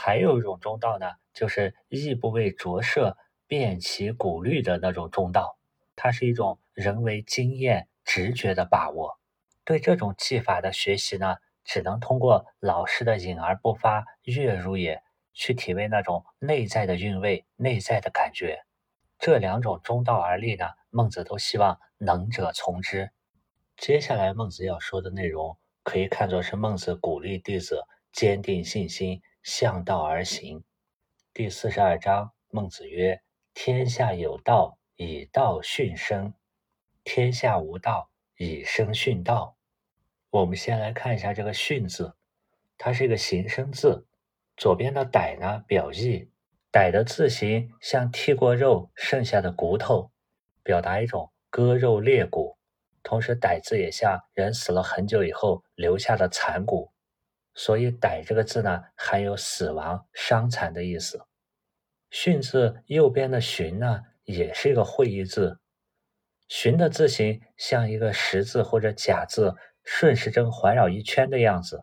[0.00, 3.16] 还有一种中道呢，就是亦不为着色，
[3.48, 5.58] 变其古律的那种中道。
[5.96, 9.18] 它是一种人为经验、直觉的把握。
[9.64, 15.02] 对这种技法的学习呢，只能通过老师的隐而不发、阅入也，
[15.34, 18.60] 去体味那种内在的韵味、内在的感觉。
[19.18, 23.10] 这两种中道而立呢，孟子都希望能者从之。
[23.76, 27.82] 接下来，孟子要说的内容可以看作是孟子鼓励弟子
[28.12, 30.62] 坚定信心，向道而行。
[31.32, 33.22] 第四十二章，孟子曰
[33.54, 36.34] ：“天下有道，以道训生；
[37.02, 39.56] 天下无道，以生训道。”
[40.28, 42.14] 我们先来看一下这个“训”字，
[42.76, 44.06] 它是一个形声字。
[44.54, 46.30] 左边的“歹”呢，表意
[46.70, 50.12] ，“歹”的字形像剔过肉剩下的骨头，
[50.62, 52.58] 表达一种割肉裂骨。
[53.02, 56.92] 同时，“歹”字也像人死了很久以后留下的残骨，
[57.58, 61.26] 所以“歹”这个字呢，含有死亡、伤残的意思。
[62.08, 65.58] “巽”字右边的“寻”呢，也是一个会意字
[66.46, 71.82] ，“寻”的字形像一个十字或者甲字顺时针环绕一圈的样子。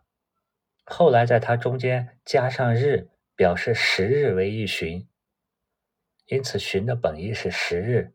[0.86, 5.06] 后来在它中间加上“日”，表示十日为一旬，
[6.28, 8.14] 因此“旬”的本意是十日。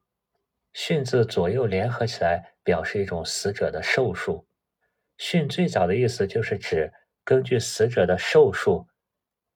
[0.72, 4.46] 巽字左右联合起来，表示一种死者的寿数。
[5.18, 6.90] 巽最早的意思就是指
[7.30, 8.88] 根据死者的寿数，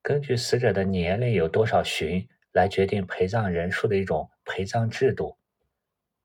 [0.01, 5.37] 根据死者的年龄有多少旬来决定陪葬人数的一种陪葬制度。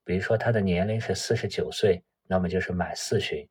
[0.03, 3.47] 比如说他的年龄是四十九岁，那么就是满四旬；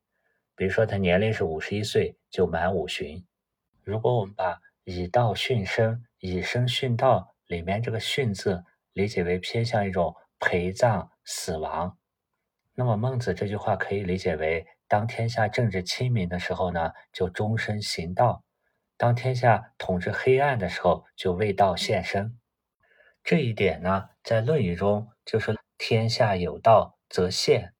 [0.54, 3.26] 比如说他年龄是五十一岁，就满五旬。
[3.82, 11.10] 如果我们把以道殉生、以生殉道里面这个殉字理解为偏向一种陪葬。
[11.24, 11.98] 死亡，
[12.76, 18.42] 那么孟子这句话可以理解为：当天下政治清明的时候呢，就终身行道；
[18.96, 22.38] 当天下统治黑暗的时候，就为道献身。
[23.22, 27.74] 这一点呢，在《论语》中就是“天下有道则献”。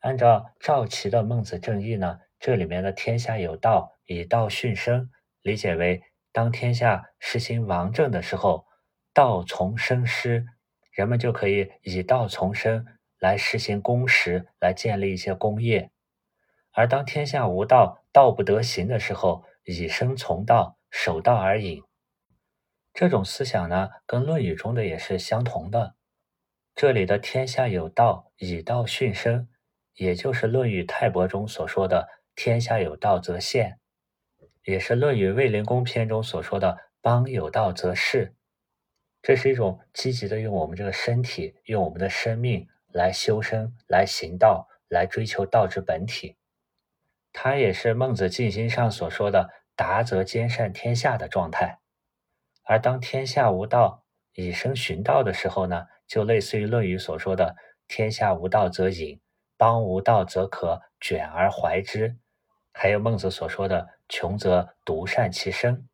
[0.00, 5.10] 按照赵齐的孟子正义呢，这里面的“天下有道，以道训生”，
[5.42, 8.66] 理解为当天下实行王政的时候，
[9.14, 10.44] 道从生师。
[10.90, 12.84] 人们就可以以道从生，
[13.20, 15.90] 来实行公实，来建立一些功业；
[16.80, 21.82] 而当天下无道，道不得行的时候，以身从道，守道而隐。
[22.94, 25.94] 这种思想呢，跟《论语》中的也是相同的。
[26.74, 29.50] 这里的“天下有道，以道训身”，
[29.92, 33.78] 也就是《论语泰伯》中所说的“天下有道则现”，
[34.64, 38.34] 也是《论语卫灵公》篇中所说的“邦有道则仕”。
[39.20, 46.38] 这是一种积极的用我们这个身体、用我们的生命来修身、来行道、来追求道之本体。
[47.32, 51.80] 它也是孟子尽心上所说的“达则兼善天下”的状态。
[52.64, 57.56] 而当天下无道，以身寻道的时候呢，就类似于《论语》所说的
[57.88, 59.20] “天下无道则隐，
[59.56, 62.16] 邦无道则可卷而怀之”，
[62.72, 65.88] 还有孟子所说的“穷则独善其身”。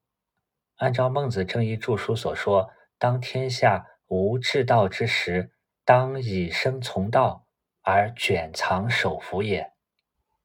[0.76, 2.70] 按照孟子正义著书所说。
[2.98, 5.52] 当天下无治道之时，
[5.84, 7.44] 当以身从道
[7.82, 9.74] 而卷藏守福也；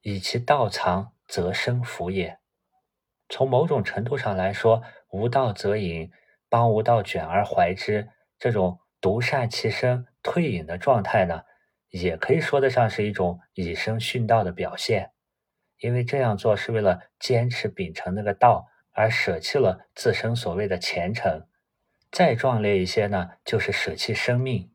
[0.01, 2.39] 以其道藏，则生福也。
[3.29, 6.11] 从某种程度上来说，无道则隐，
[6.49, 11.43] 邦无道卷而怀之，这种独善其身、退隐的状态呢，
[11.89, 15.11] 也可以说得上是一种以身殉道的表现。
[15.79, 21.47] 因为这样做是为了坚持秉承那个道，而舍弃了自身所谓的前程。
[22.11, 24.71] 再壮烈一些呢，就是舍弃生命，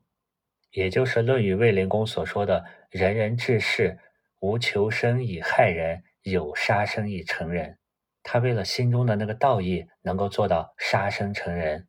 [0.71, 3.99] 也就是《论语卫灵公》所说的“人人志士，
[4.47, 7.79] 无求生以害人，有杀生以成仁”。
[8.23, 11.89] 他为了心中的那个道义，能够做到杀生成仁。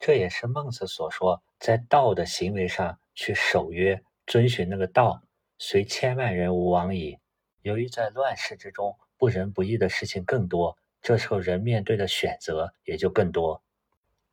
[0.00, 5.22] 这也是孟子所说，在道的行为上去守约，遵循那个道，
[5.56, 7.20] 虽千万人吾往矣。
[7.62, 13.62] 由于在乱世之中，不仁不义的事情更多，这时候人面对的选择也就更多。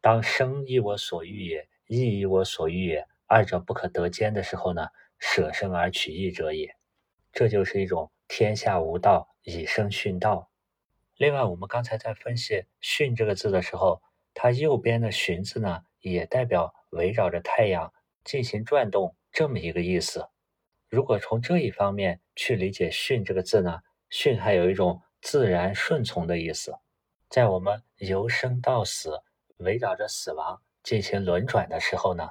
[0.01, 4.87] 当生亦我所欲也，义亦我所欲也，二者不可得兼的时候呢，
[5.19, 6.75] 舍生而取义者也。
[7.31, 10.49] 这就是一种天下无道，以身殉道。
[11.17, 14.01] 另外，我们刚才在分析“殉”这个字的时候，
[14.33, 20.27] 它右边的“巽”字呢，也代表围绕着太阳进行转动这么一个意思。
[20.89, 23.79] 如果从这一方面去理解“殉”这个字呢
[24.11, 26.73] ，“殉”还有一种自然顺从的意思。
[27.29, 29.21] 在我们由生到死，
[29.57, 32.27] 围绕着死亡进行轮转的时候呢，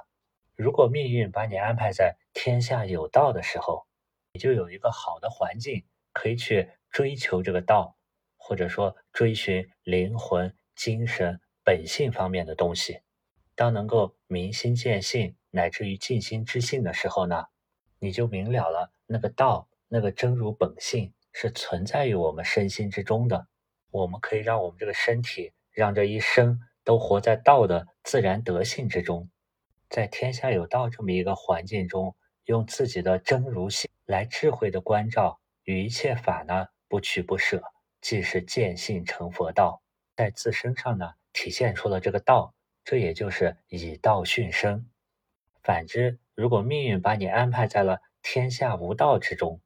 [0.55, 3.87] 如果命运把你安排在天下有道的时候，
[4.33, 7.97] 你就有一个好的环境可以去追求这个道，
[8.37, 13.01] 或者说追寻灵魂、精神、本性方面的东西。
[13.55, 17.45] 当能够明心见性，乃至于静心知性的时候呢，
[17.99, 23.47] 你就明了了那个道，那个真如本性是存在于我们身心之中的。
[23.91, 29.29] 我们可以让我们这个身体，让这一生都活在道的自然德性之中，
[29.89, 32.15] 在天下有道这么一个环境中，
[32.45, 37.63] 用自己的真如性来智慧的关照，与一切法呢不取不舍，
[38.01, 39.81] 即是见性成佛道，
[40.17, 42.53] 在自身上呢体现出了这个道，
[42.83, 44.89] 这也就是以道训生。
[45.63, 49.61] 反之，如果命运把你安排在了天下无道之中，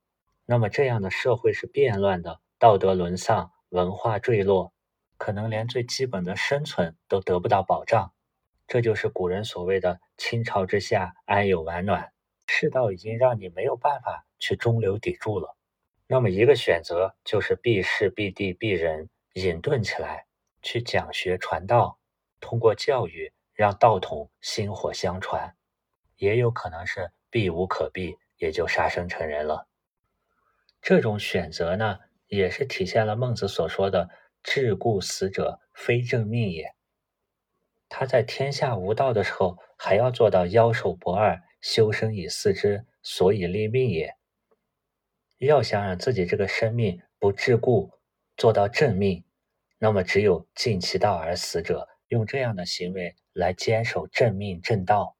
[0.45, 3.51] 那么这样的社会是变乱的，道德沦丧。
[3.69, 4.73] 文化坠落，
[5.17, 8.13] 可能连最基本的生存都得不到保障。
[8.67, 12.13] 这就是古人所谓的“倾巢之下，安有完卵”。
[12.47, 15.55] 世道已经让你没有办法去中流砥柱了。
[16.07, 20.25] 那么，一个选择就是避世、避地、避人，隐遁起来，
[20.61, 21.99] 去讲学传道，
[22.39, 25.55] 通过教育让道统薪火相传。
[26.17, 29.67] 也有可能是避无可避，也就杀生成人了。
[30.81, 31.99] 这种选择呢？
[32.27, 34.09] 也是体现了孟子所说的
[34.41, 36.73] “至故死者非正命也”。
[37.88, 44.15] 他在天下无道的时候，还要做到妖兽不二，修身以四之，所以立命也。
[45.38, 47.89] 要想让自己这个生命不桎梏，
[48.38, 49.23] 做到正命，
[49.77, 55.15] 那么只有尽其道而死者，用这样的行为来坚守正命正道。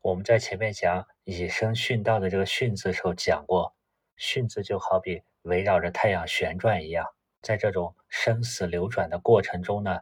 [0.00, 3.74] 我们在前面讲以身殉道的这个“殉”字时候讲过
[4.18, 5.22] ，“殉”字就好比。
[5.42, 7.04] 围绕着太阳旋转一样，
[7.40, 9.98] 在这种生死流转的过程中呢，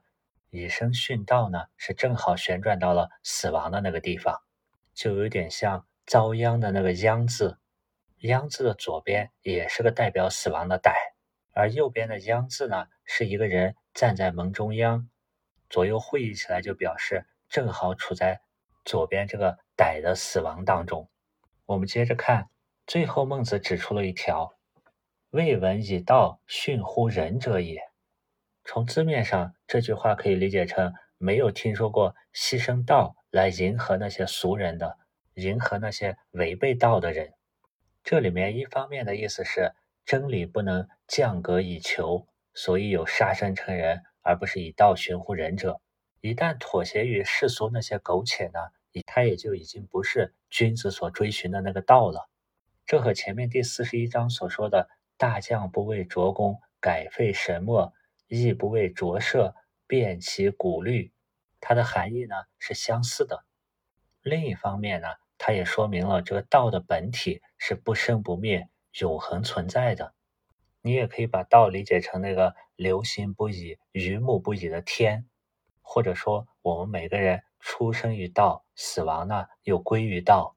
[0.50, 4.42] 以身殉道呢，是正好旋转到了死亡的那个地方，
[4.92, 7.56] 就有点像遭殃的那个殃字，
[8.20, 10.92] 央字的左边也是个代表死亡的歹，
[11.54, 15.08] 而右边的央字呢，是一个人站在门中央，
[15.68, 18.40] 左右会意起来就表示正好处在
[18.84, 21.08] 左边这个歹的死亡当中。
[21.64, 22.50] 我们接着看，
[22.86, 24.54] 最后孟子指出了一条。
[25.30, 27.80] 未闻以道训乎人者也。
[28.64, 34.98] 从字面上，这句话可以理解成没有听说过牺牲道来迎合那些俗人的，
[35.34, 37.32] 迎合那些违背道的人。
[38.02, 39.72] 这里面一方面的意思是
[40.04, 45.80] 真理不能降格以求，所以有杀身成仁，而不是以道寻乎人者。
[46.20, 48.60] 一旦妥协于世俗那些苟且呢，
[49.06, 52.28] 他也就已经不是君子所追寻的那个道了。
[52.86, 54.88] 这和前面第四十一章所说的。
[55.20, 57.92] 大将不为拙功，改废神墨；
[58.26, 59.54] 亦不为拙射，
[59.86, 61.12] 变其古律。
[61.60, 63.44] 它的含义呢是相似的。
[64.22, 65.08] 另一方面呢，
[65.42, 68.68] 它也说明了这个道的本体是不生不灭、
[69.00, 70.12] 永恒存在的。
[70.82, 75.26] 你也可以把道理解成那个流行不已、愚目不已的天，
[75.80, 80.56] 或者说我们每个人出生于道，死亡呢又归于道。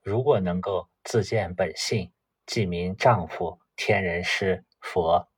[0.00, 2.12] 如果能够自见本性，
[2.46, 3.58] 即名丈夫。
[3.76, 5.28] 天人师佛，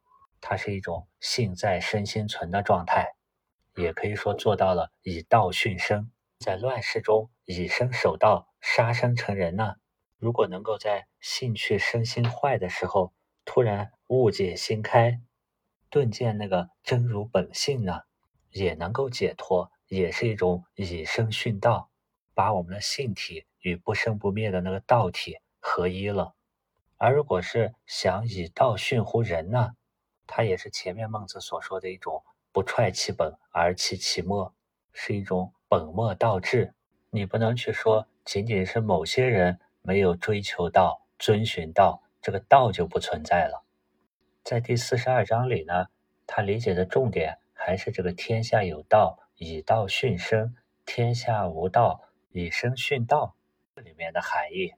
[0.42, 3.14] 它是一种性在身心存的状态，
[3.76, 9.76] 也可以说做到了以道训生，在乱世中以身守道，杀生成人呢。
[10.18, 13.12] 如果能够在性趣身心坏的时候，
[13.44, 15.20] 突然悟解心开，
[15.88, 18.00] 顿见那个真如本性呢，
[18.50, 21.90] 也能够解脱，也是一种以身殉道，
[22.34, 26.34] 把我们的性体与不生不灭的那个道体合一了。
[26.96, 29.76] 而如果是想以道训乎人呢，
[30.26, 34.52] 它也是前面孟子所说的一种不揣其本而弃其末，
[34.92, 36.74] 是一种本末倒置。
[37.10, 43.64] 你不能去说仅仅是某些人没有追求到、遵循到，这个道就不存在了。
[44.42, 45.86] 在第四十二章里呢，
[46.26, 50.48] 他理解的重点还是这个“天下有道，以道训生；
[50.84, 53.36] 天下无道，以身训道”
[53.76, 54.74] 这里面的含义。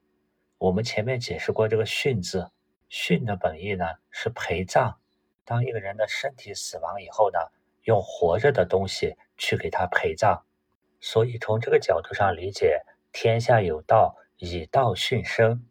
[0.59, 2.51] 我们前面解释过这个“殉”字
[2.87, 4.99] ，“殉”的本意呢是陪葬。
[5.43, 7.39] 当一个人的身体死亡以后呢，
[7.85, 10.45] 用活着的东西去给他陪葬。
[11.01, 15.65] 所以从这个角度上理解，天下有道，以道训生，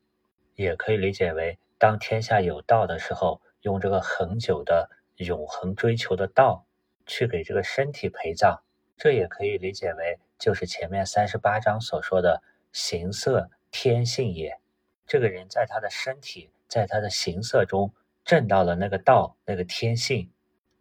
[0.54, 6.66] 也可以理解为当天下有道的时候，用这个恒久的、永恒追求的道
[7.06, 8.62] 去给这个身体陪葬。
[8.96, 14.58] 这也可以理解为，就是前面三十八章所说的“形色天性也”。
[15.06, 20.30] 这个人在他的身体，在他的形色中证到了那个道，那个天性。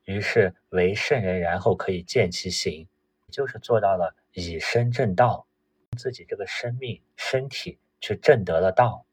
[0.03, 2.87] 于是为圣人，然后可以见其行，
[3.31, 5.46] 就是做到了以身正道，
[5.95, 9.05] 自己这个生命身体去证得了道，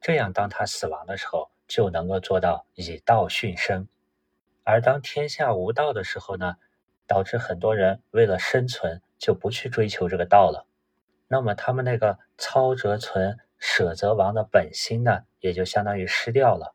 [0.00, 3.86] 这样当他死亡的时候，就能够做到以道训生。
[4.64, 6.56] 而当天下无道的时候呢，
[7.06, 10.66] 导致很多人为了生存就不去追求这个道了，
[11.28, 16.74] 那么他们那个操则存，舍则亡的本心呢，也就相当于失掉了。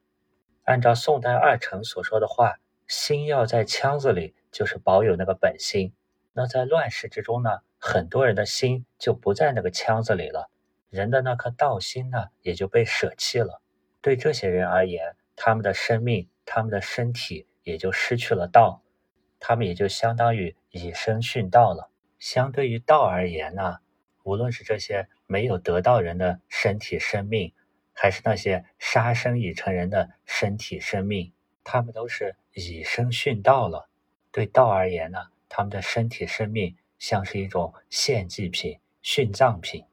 [0.64, 2.58] 按照宋代二程所说的话。
[2.88, 5.96] 心要在腔子里，就是保有那个本心。
[6.34, 10.52] 那在乱世之中呢，很多人的心就不在那个腔子里了，
[10.92, 13.60] 人的那颗道心呢，也就被舍弃了。
[14.02, 18.84] 对这些人而言，他们的生命、他们的身体也就失去了道，
[19.40, 21.90] 他们也就相当于以身殉道了。
[22.20, 23.80] 相对于道而言呢，
[24.24, 27.52] 无论是这些没有得道人的身体生命，
[27.94, 31.34] 还是那些杀生已成人的身体生命。
[31.64, 33.90] 他们都是以身殉道了。
[34.32, 35.18] 对道而言呢，
[35.50, 39.84] 他们的身体生命像是一种献祭品、殉葬品。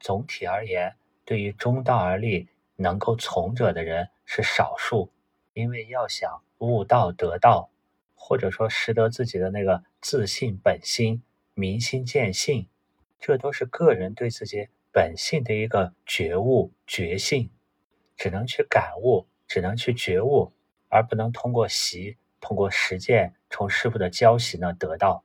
[0.00, 5.12] 总体而言，对于中道而立、能够从者的人是少数。
[5.52, 7.70] 因为要想悟道得道，
[8.16, 11.22] 或者说识得自己的那个自信本心、
[11.54, 12.66] 明心见性，
[13.20, 17.48] 这都是个人对自己本性的一个觉悟、觉性，
[18.16, 20.52] 只能去感悟，只能去觉悟。
[20.88, 25.22] 而不能通过习、通过实践，从师傅的教习呢得到。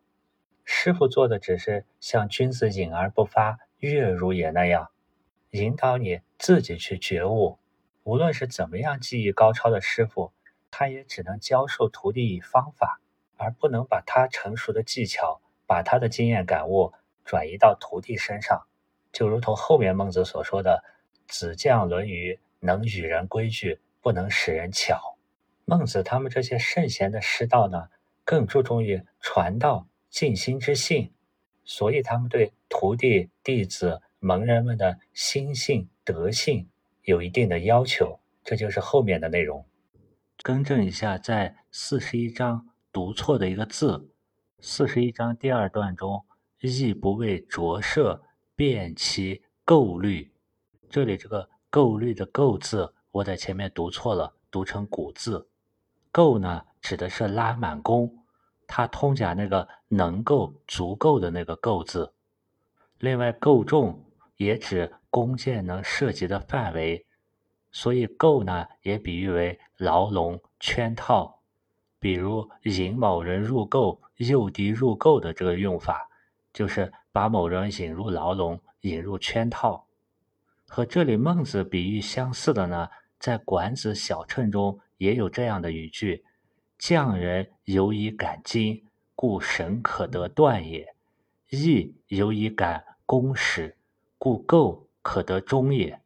[0.65, 4.89] 师傅做的只是像君子隐而不发，月如也那样，
[5.51, 7.59] 引导你自己去觉悟。
[8.03, 10.33] 无论是怎么样技艺高超的师傅，
[10.71, 12.99] 他也只能教授徒弟以方法，
[13.37, 16.93] 而不能把他成熟的技巧、把他的经验感悟
[17.23, 18.65] 转移到徒弟身上。
[19.11, 20.83] 就如同后面孟子所说的
[21.27, 25.17] ：“子将《论语》，能与人规矩，不能使人巧。”
[25.63, 27.89] 孟子他们这些圣贤的师道呢，
[28.23, 31.11] 更注重于传道尽心之性，
[31.65, 36.69] 所以他们对徒弟、弟子、门人们的心性、德性
[37.03, 38.17] 有一定的要求。
[38.41, 39.65] 这就是后面的内容。
[40.41, 44.09] 更正一下，在四十一章读错的一个字。
[44.61, 46.23] 四十一章第二段中
[46.63, 48.23] ，“亦不为着色，
[48.55, 50.31] 辨其垢律”，
[50.89, 55.49] 这里这个“垢律”的“垢”字，我在前面读错了，读成“古”字。
[56.13, 58.23] 垢呢，指的是拉满弓，
[58.67, 62.13] 它通假那个能够、足够的那个够字。
[62.99, 64.03] 另外，够重
[64.37, 67.05] 也指弓箭能涉及的范围，
[67.71, 71.41] 所以够呢也比喻为牢笼、圈套。
[71.99, 76.09] 比如引某人入垢、诱敌入垢的这个用法，
[76.53, 79.87] 就是把某人引入牢笼、引入圈套。
[80.67, 82.89] 和这里孟子比喻相似的呢，
[83.19, 84.79] 在《管子·小乘》中。
[84.97, 86.23] 也有这样的语句
[86.77, 90.93] ：“匠人有以感金，故神可得断也；
[91.49, 93.77] 义有以感工始，
[94.17, 96.01] 故构可得终也。”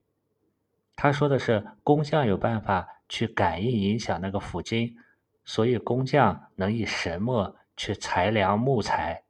[0.96, 4.98] 他说的是工匠有办法去感应影响那个斧金，
[5.46, 9.24] 所以工匠能以神墨去裁量木材；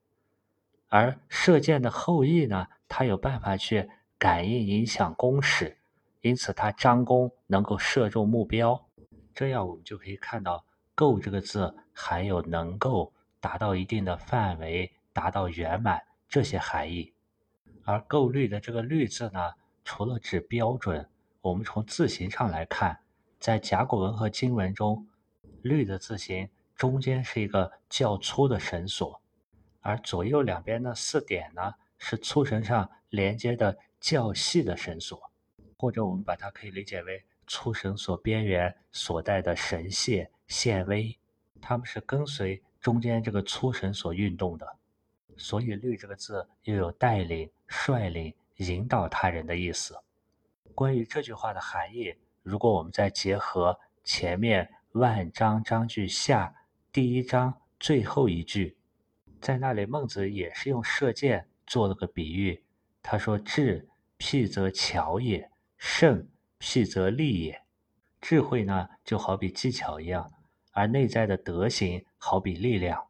[0.87, 5.77] 而射箭的后羿呢，他有办法去感应影响弓矢，
[6.21, 8.87] 因此他张弓能够射中目标。
[9.33, 10.65] 这样我们就可以看到
[11.00, 17.14] “够”这个字含有能够达到一定的范围、达到圆满这些含义。
[17.86, 19.39] 而“够律”的这个“律”字呢，
[19.86, 23.00] 除了指标准，我们从字形上来看，
[23.39, 25.08] 在甲骨文和金文中
[25.64, 29.22] ，“律”的字形中间是一个较粗的绳索，
[29.80, 35.32] 而左右两边的四点呢，是粗绳上连接的较细的绳索，
[35.78, 37.24] 或者我们把它可以理解为。
[37.50, 41.18] 粗绳索边缘所带的绳线线微，
[41.60, 44.78] 它们是跟随中间这个粗绳索运动的，
[45.36, 49.97] 所以“律”这个字又有带领、率领、引导他人的意思。
[50.76, 56.54] 关于这句话的含义，如果我们再结合前面万章章句下
[56.91, 58.78] 第一章最后一句，
[59.41, 62.64] 在那里孟子也是用射箭做了个比喻，
[63.02, 66.30] 他说：“智，辟则巧也；胜。”
[66.60, 67.62] 辟则利也，
[68.22, 70.32] 智慧呢就好比技巧一样，
[70.72, 73.07] 而内在的德行好比力量。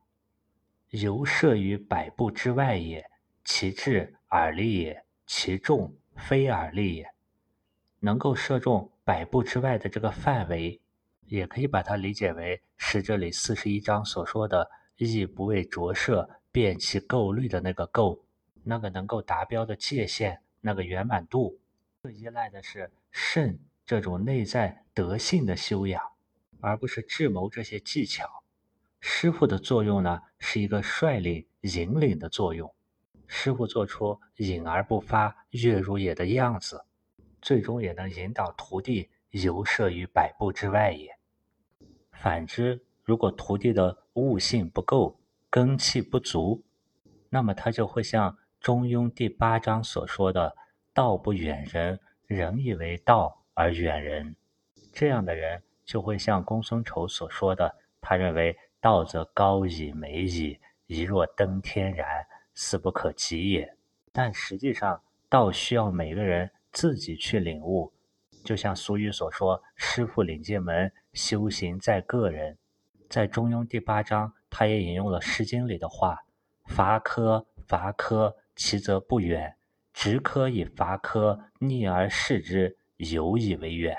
[0.92, 3.10] 游射于百步之外也，
[3.44, 7.10] 其智而利也，其众非而立也。
[8.00, 10.80] 能够射中百步之外的这个范围，
[11.26, 18.24] 也可以把它理解为是这里四十一章所说的“亦不为着射，便其构虑”的那个构，
[18.64, 21.60] 那个能够达标的界限，那个圆满度，
[22.02, 26.02] 更依赖的是肾这种内在德性的修养，
[26.60, 28.44] 而不是智谋这些技巧。
[29.00, 32.74] 师傅的作用呢，是一个率领、引领的作用。
[33.28, 36.86] 师傅做出隐而不发、月如也的样子。
[37.42, 41.18] 最终也能引导徒弟游射于百步之外也。
[42.12, 45.18] 反之，如果徒弟的悟性不够，
[45.50, 46.66] 根气不足，
[47.30, 50.54] 那么他就会像《中庸》第八章所说的
[50.94, 51.98] “道不远人，
[52.30, 54.34] 人以为道而远人”。
[54.94, 63.76] 这样的人就会像公孙丑所说的，他认为道则高矣美矣，一若登天然，斯不可及也。
[64.14, 66.50] 但实际上，道需要每个人。
[66.72, 67.92] 自己去领悟，
[68.46, 72.56] 就像俗语所说：“师傅领进门，修行在个人。”
[73.10, 76.20] 在《中庸》第八章，他也引用了《诗经》里的话
[76.70, 79.52] ：“伐柯，伐柯，其则不远；
[79.94, 83.98] 执柯以伐柯，逆而视之，犹以为远。”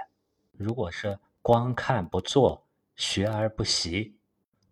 [0.56, 2.66] 如果是光看不做，
[2.96, 4.14] 学而不习，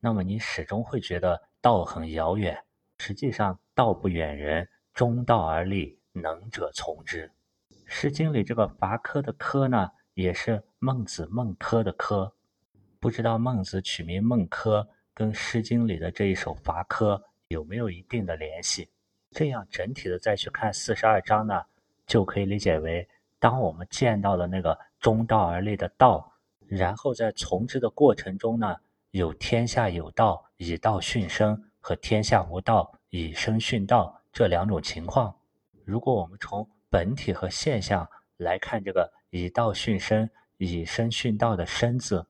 [0.01, 2.63] 那么你始终会觉得道很遥远。
[2.99, 7.31] 实际上，道不远人，中道而立，能者从之。
[7.87, 12.33] 《诗经》里这个伐柯的柯呢，也是孟子孟轲的轲。
[13.01, 18.91] 不知道孟子取名孟轲跟《诗经》里的这一首伐柯有没有一定的联系？
[19.31, 21.63] 这样整体的再去看四十二章呢，
[22.07, 23.09] 就可以理解为：
[23.39, 26.33] 当我们见到了那个中道而立的道，
[26.67, 28.77] 然后在从之的过程中呢，
[29.11, 35.35] 有天下有道以道训生和天下无道以身训道这两种情况。
[35.85, 38.09] 如果我们从本体和现象
[38.39, 42.27] 来看，这个以道训身、以身训道的身字，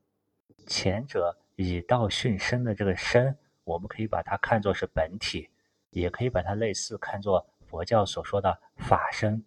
[0.67, 5.49] 前者以道训身的这个身，我们可以把它看作是本体，
[5.91, 9.45] 也可以把它类似看作佛教所说的法身。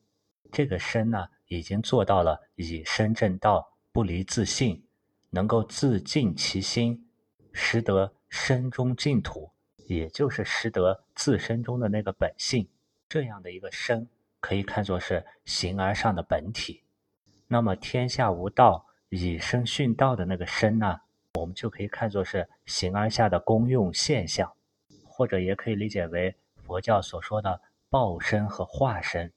[0.52, 4.84] 这个身呢，已经做到了以身正道，不离自性，
[5.30, 7.08] 能够自净其心，
[7.52, 9.52] 识得身中净土，
[9.88, 12.68] 也就是识得自身中的那个本性，
[13.08, 14.08] 这样的一个身。
[14.42, 16.82] 可以看作是形而上的本体，
[17.48, 21.02] 那么天下无道，以身殉道的那个身呢，
[21.36, 24.52] 我们就可以看作是形而下的功用现象，
[25.22, 27.62] 或者也可以理解为佛教所说的
[27.92, 29.32] 报身和化身。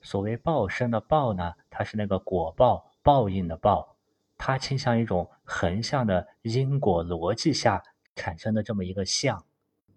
[0.00, 3.96] 所谓报身的报呢，它是那个果报报应的报，
[4.38, 7.82] 它倾向一种横向的因果逻辑下
[8.14, 9.44] 产生的这么一个相，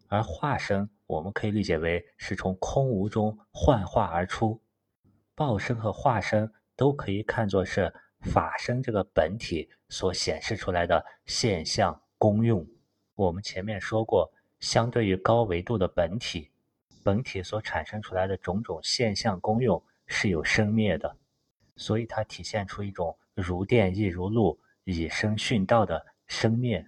[0.07, 0.89] 而化身。
[1.05, 4.59] 我们可以理解为是从空无中幻化而出，
[5.35, 12.65] 报身和化身都可以看作是法身这个本体所显示出来的现象功用。
[13.13, 16.49] 我们前面说过，相对于高维度的本体，
[17.03, 21.15] 本体所产生出来的种种现象功用是有生灭的，
[21.75, 26.85] 所以它体现出一种如电亦如露，以身殉道的生灭。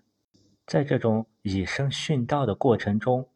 [0.65, 3.27] 在这种以身殉道的过程中，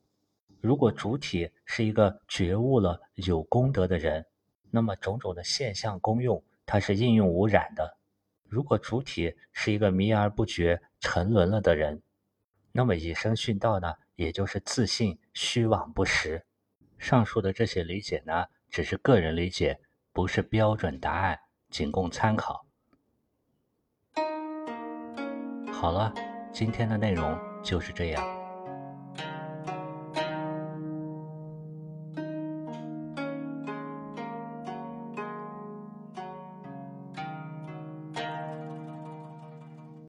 [0.62, 4.26] 如果主体是一个觉悟了有功德的人，
[4.72, 7.98] 那么种种的现象功用，它是应用无染的；
[8.48, 12.02] 如果主体是一个迷而不觉、沉沦了的人，
[12.72, 16.45] 那么以身殉道呢，也就是自信虚妄不实。
[16.97, 19.80] 上述的这些理解呢，只是个人理解，
[20.11, 21.39] 不是标准答案，
[21.70, 22.66] 仅供参考。
[25.72, 26.13] 好了，
[26.51, 28.35] 今天的内容就是这样。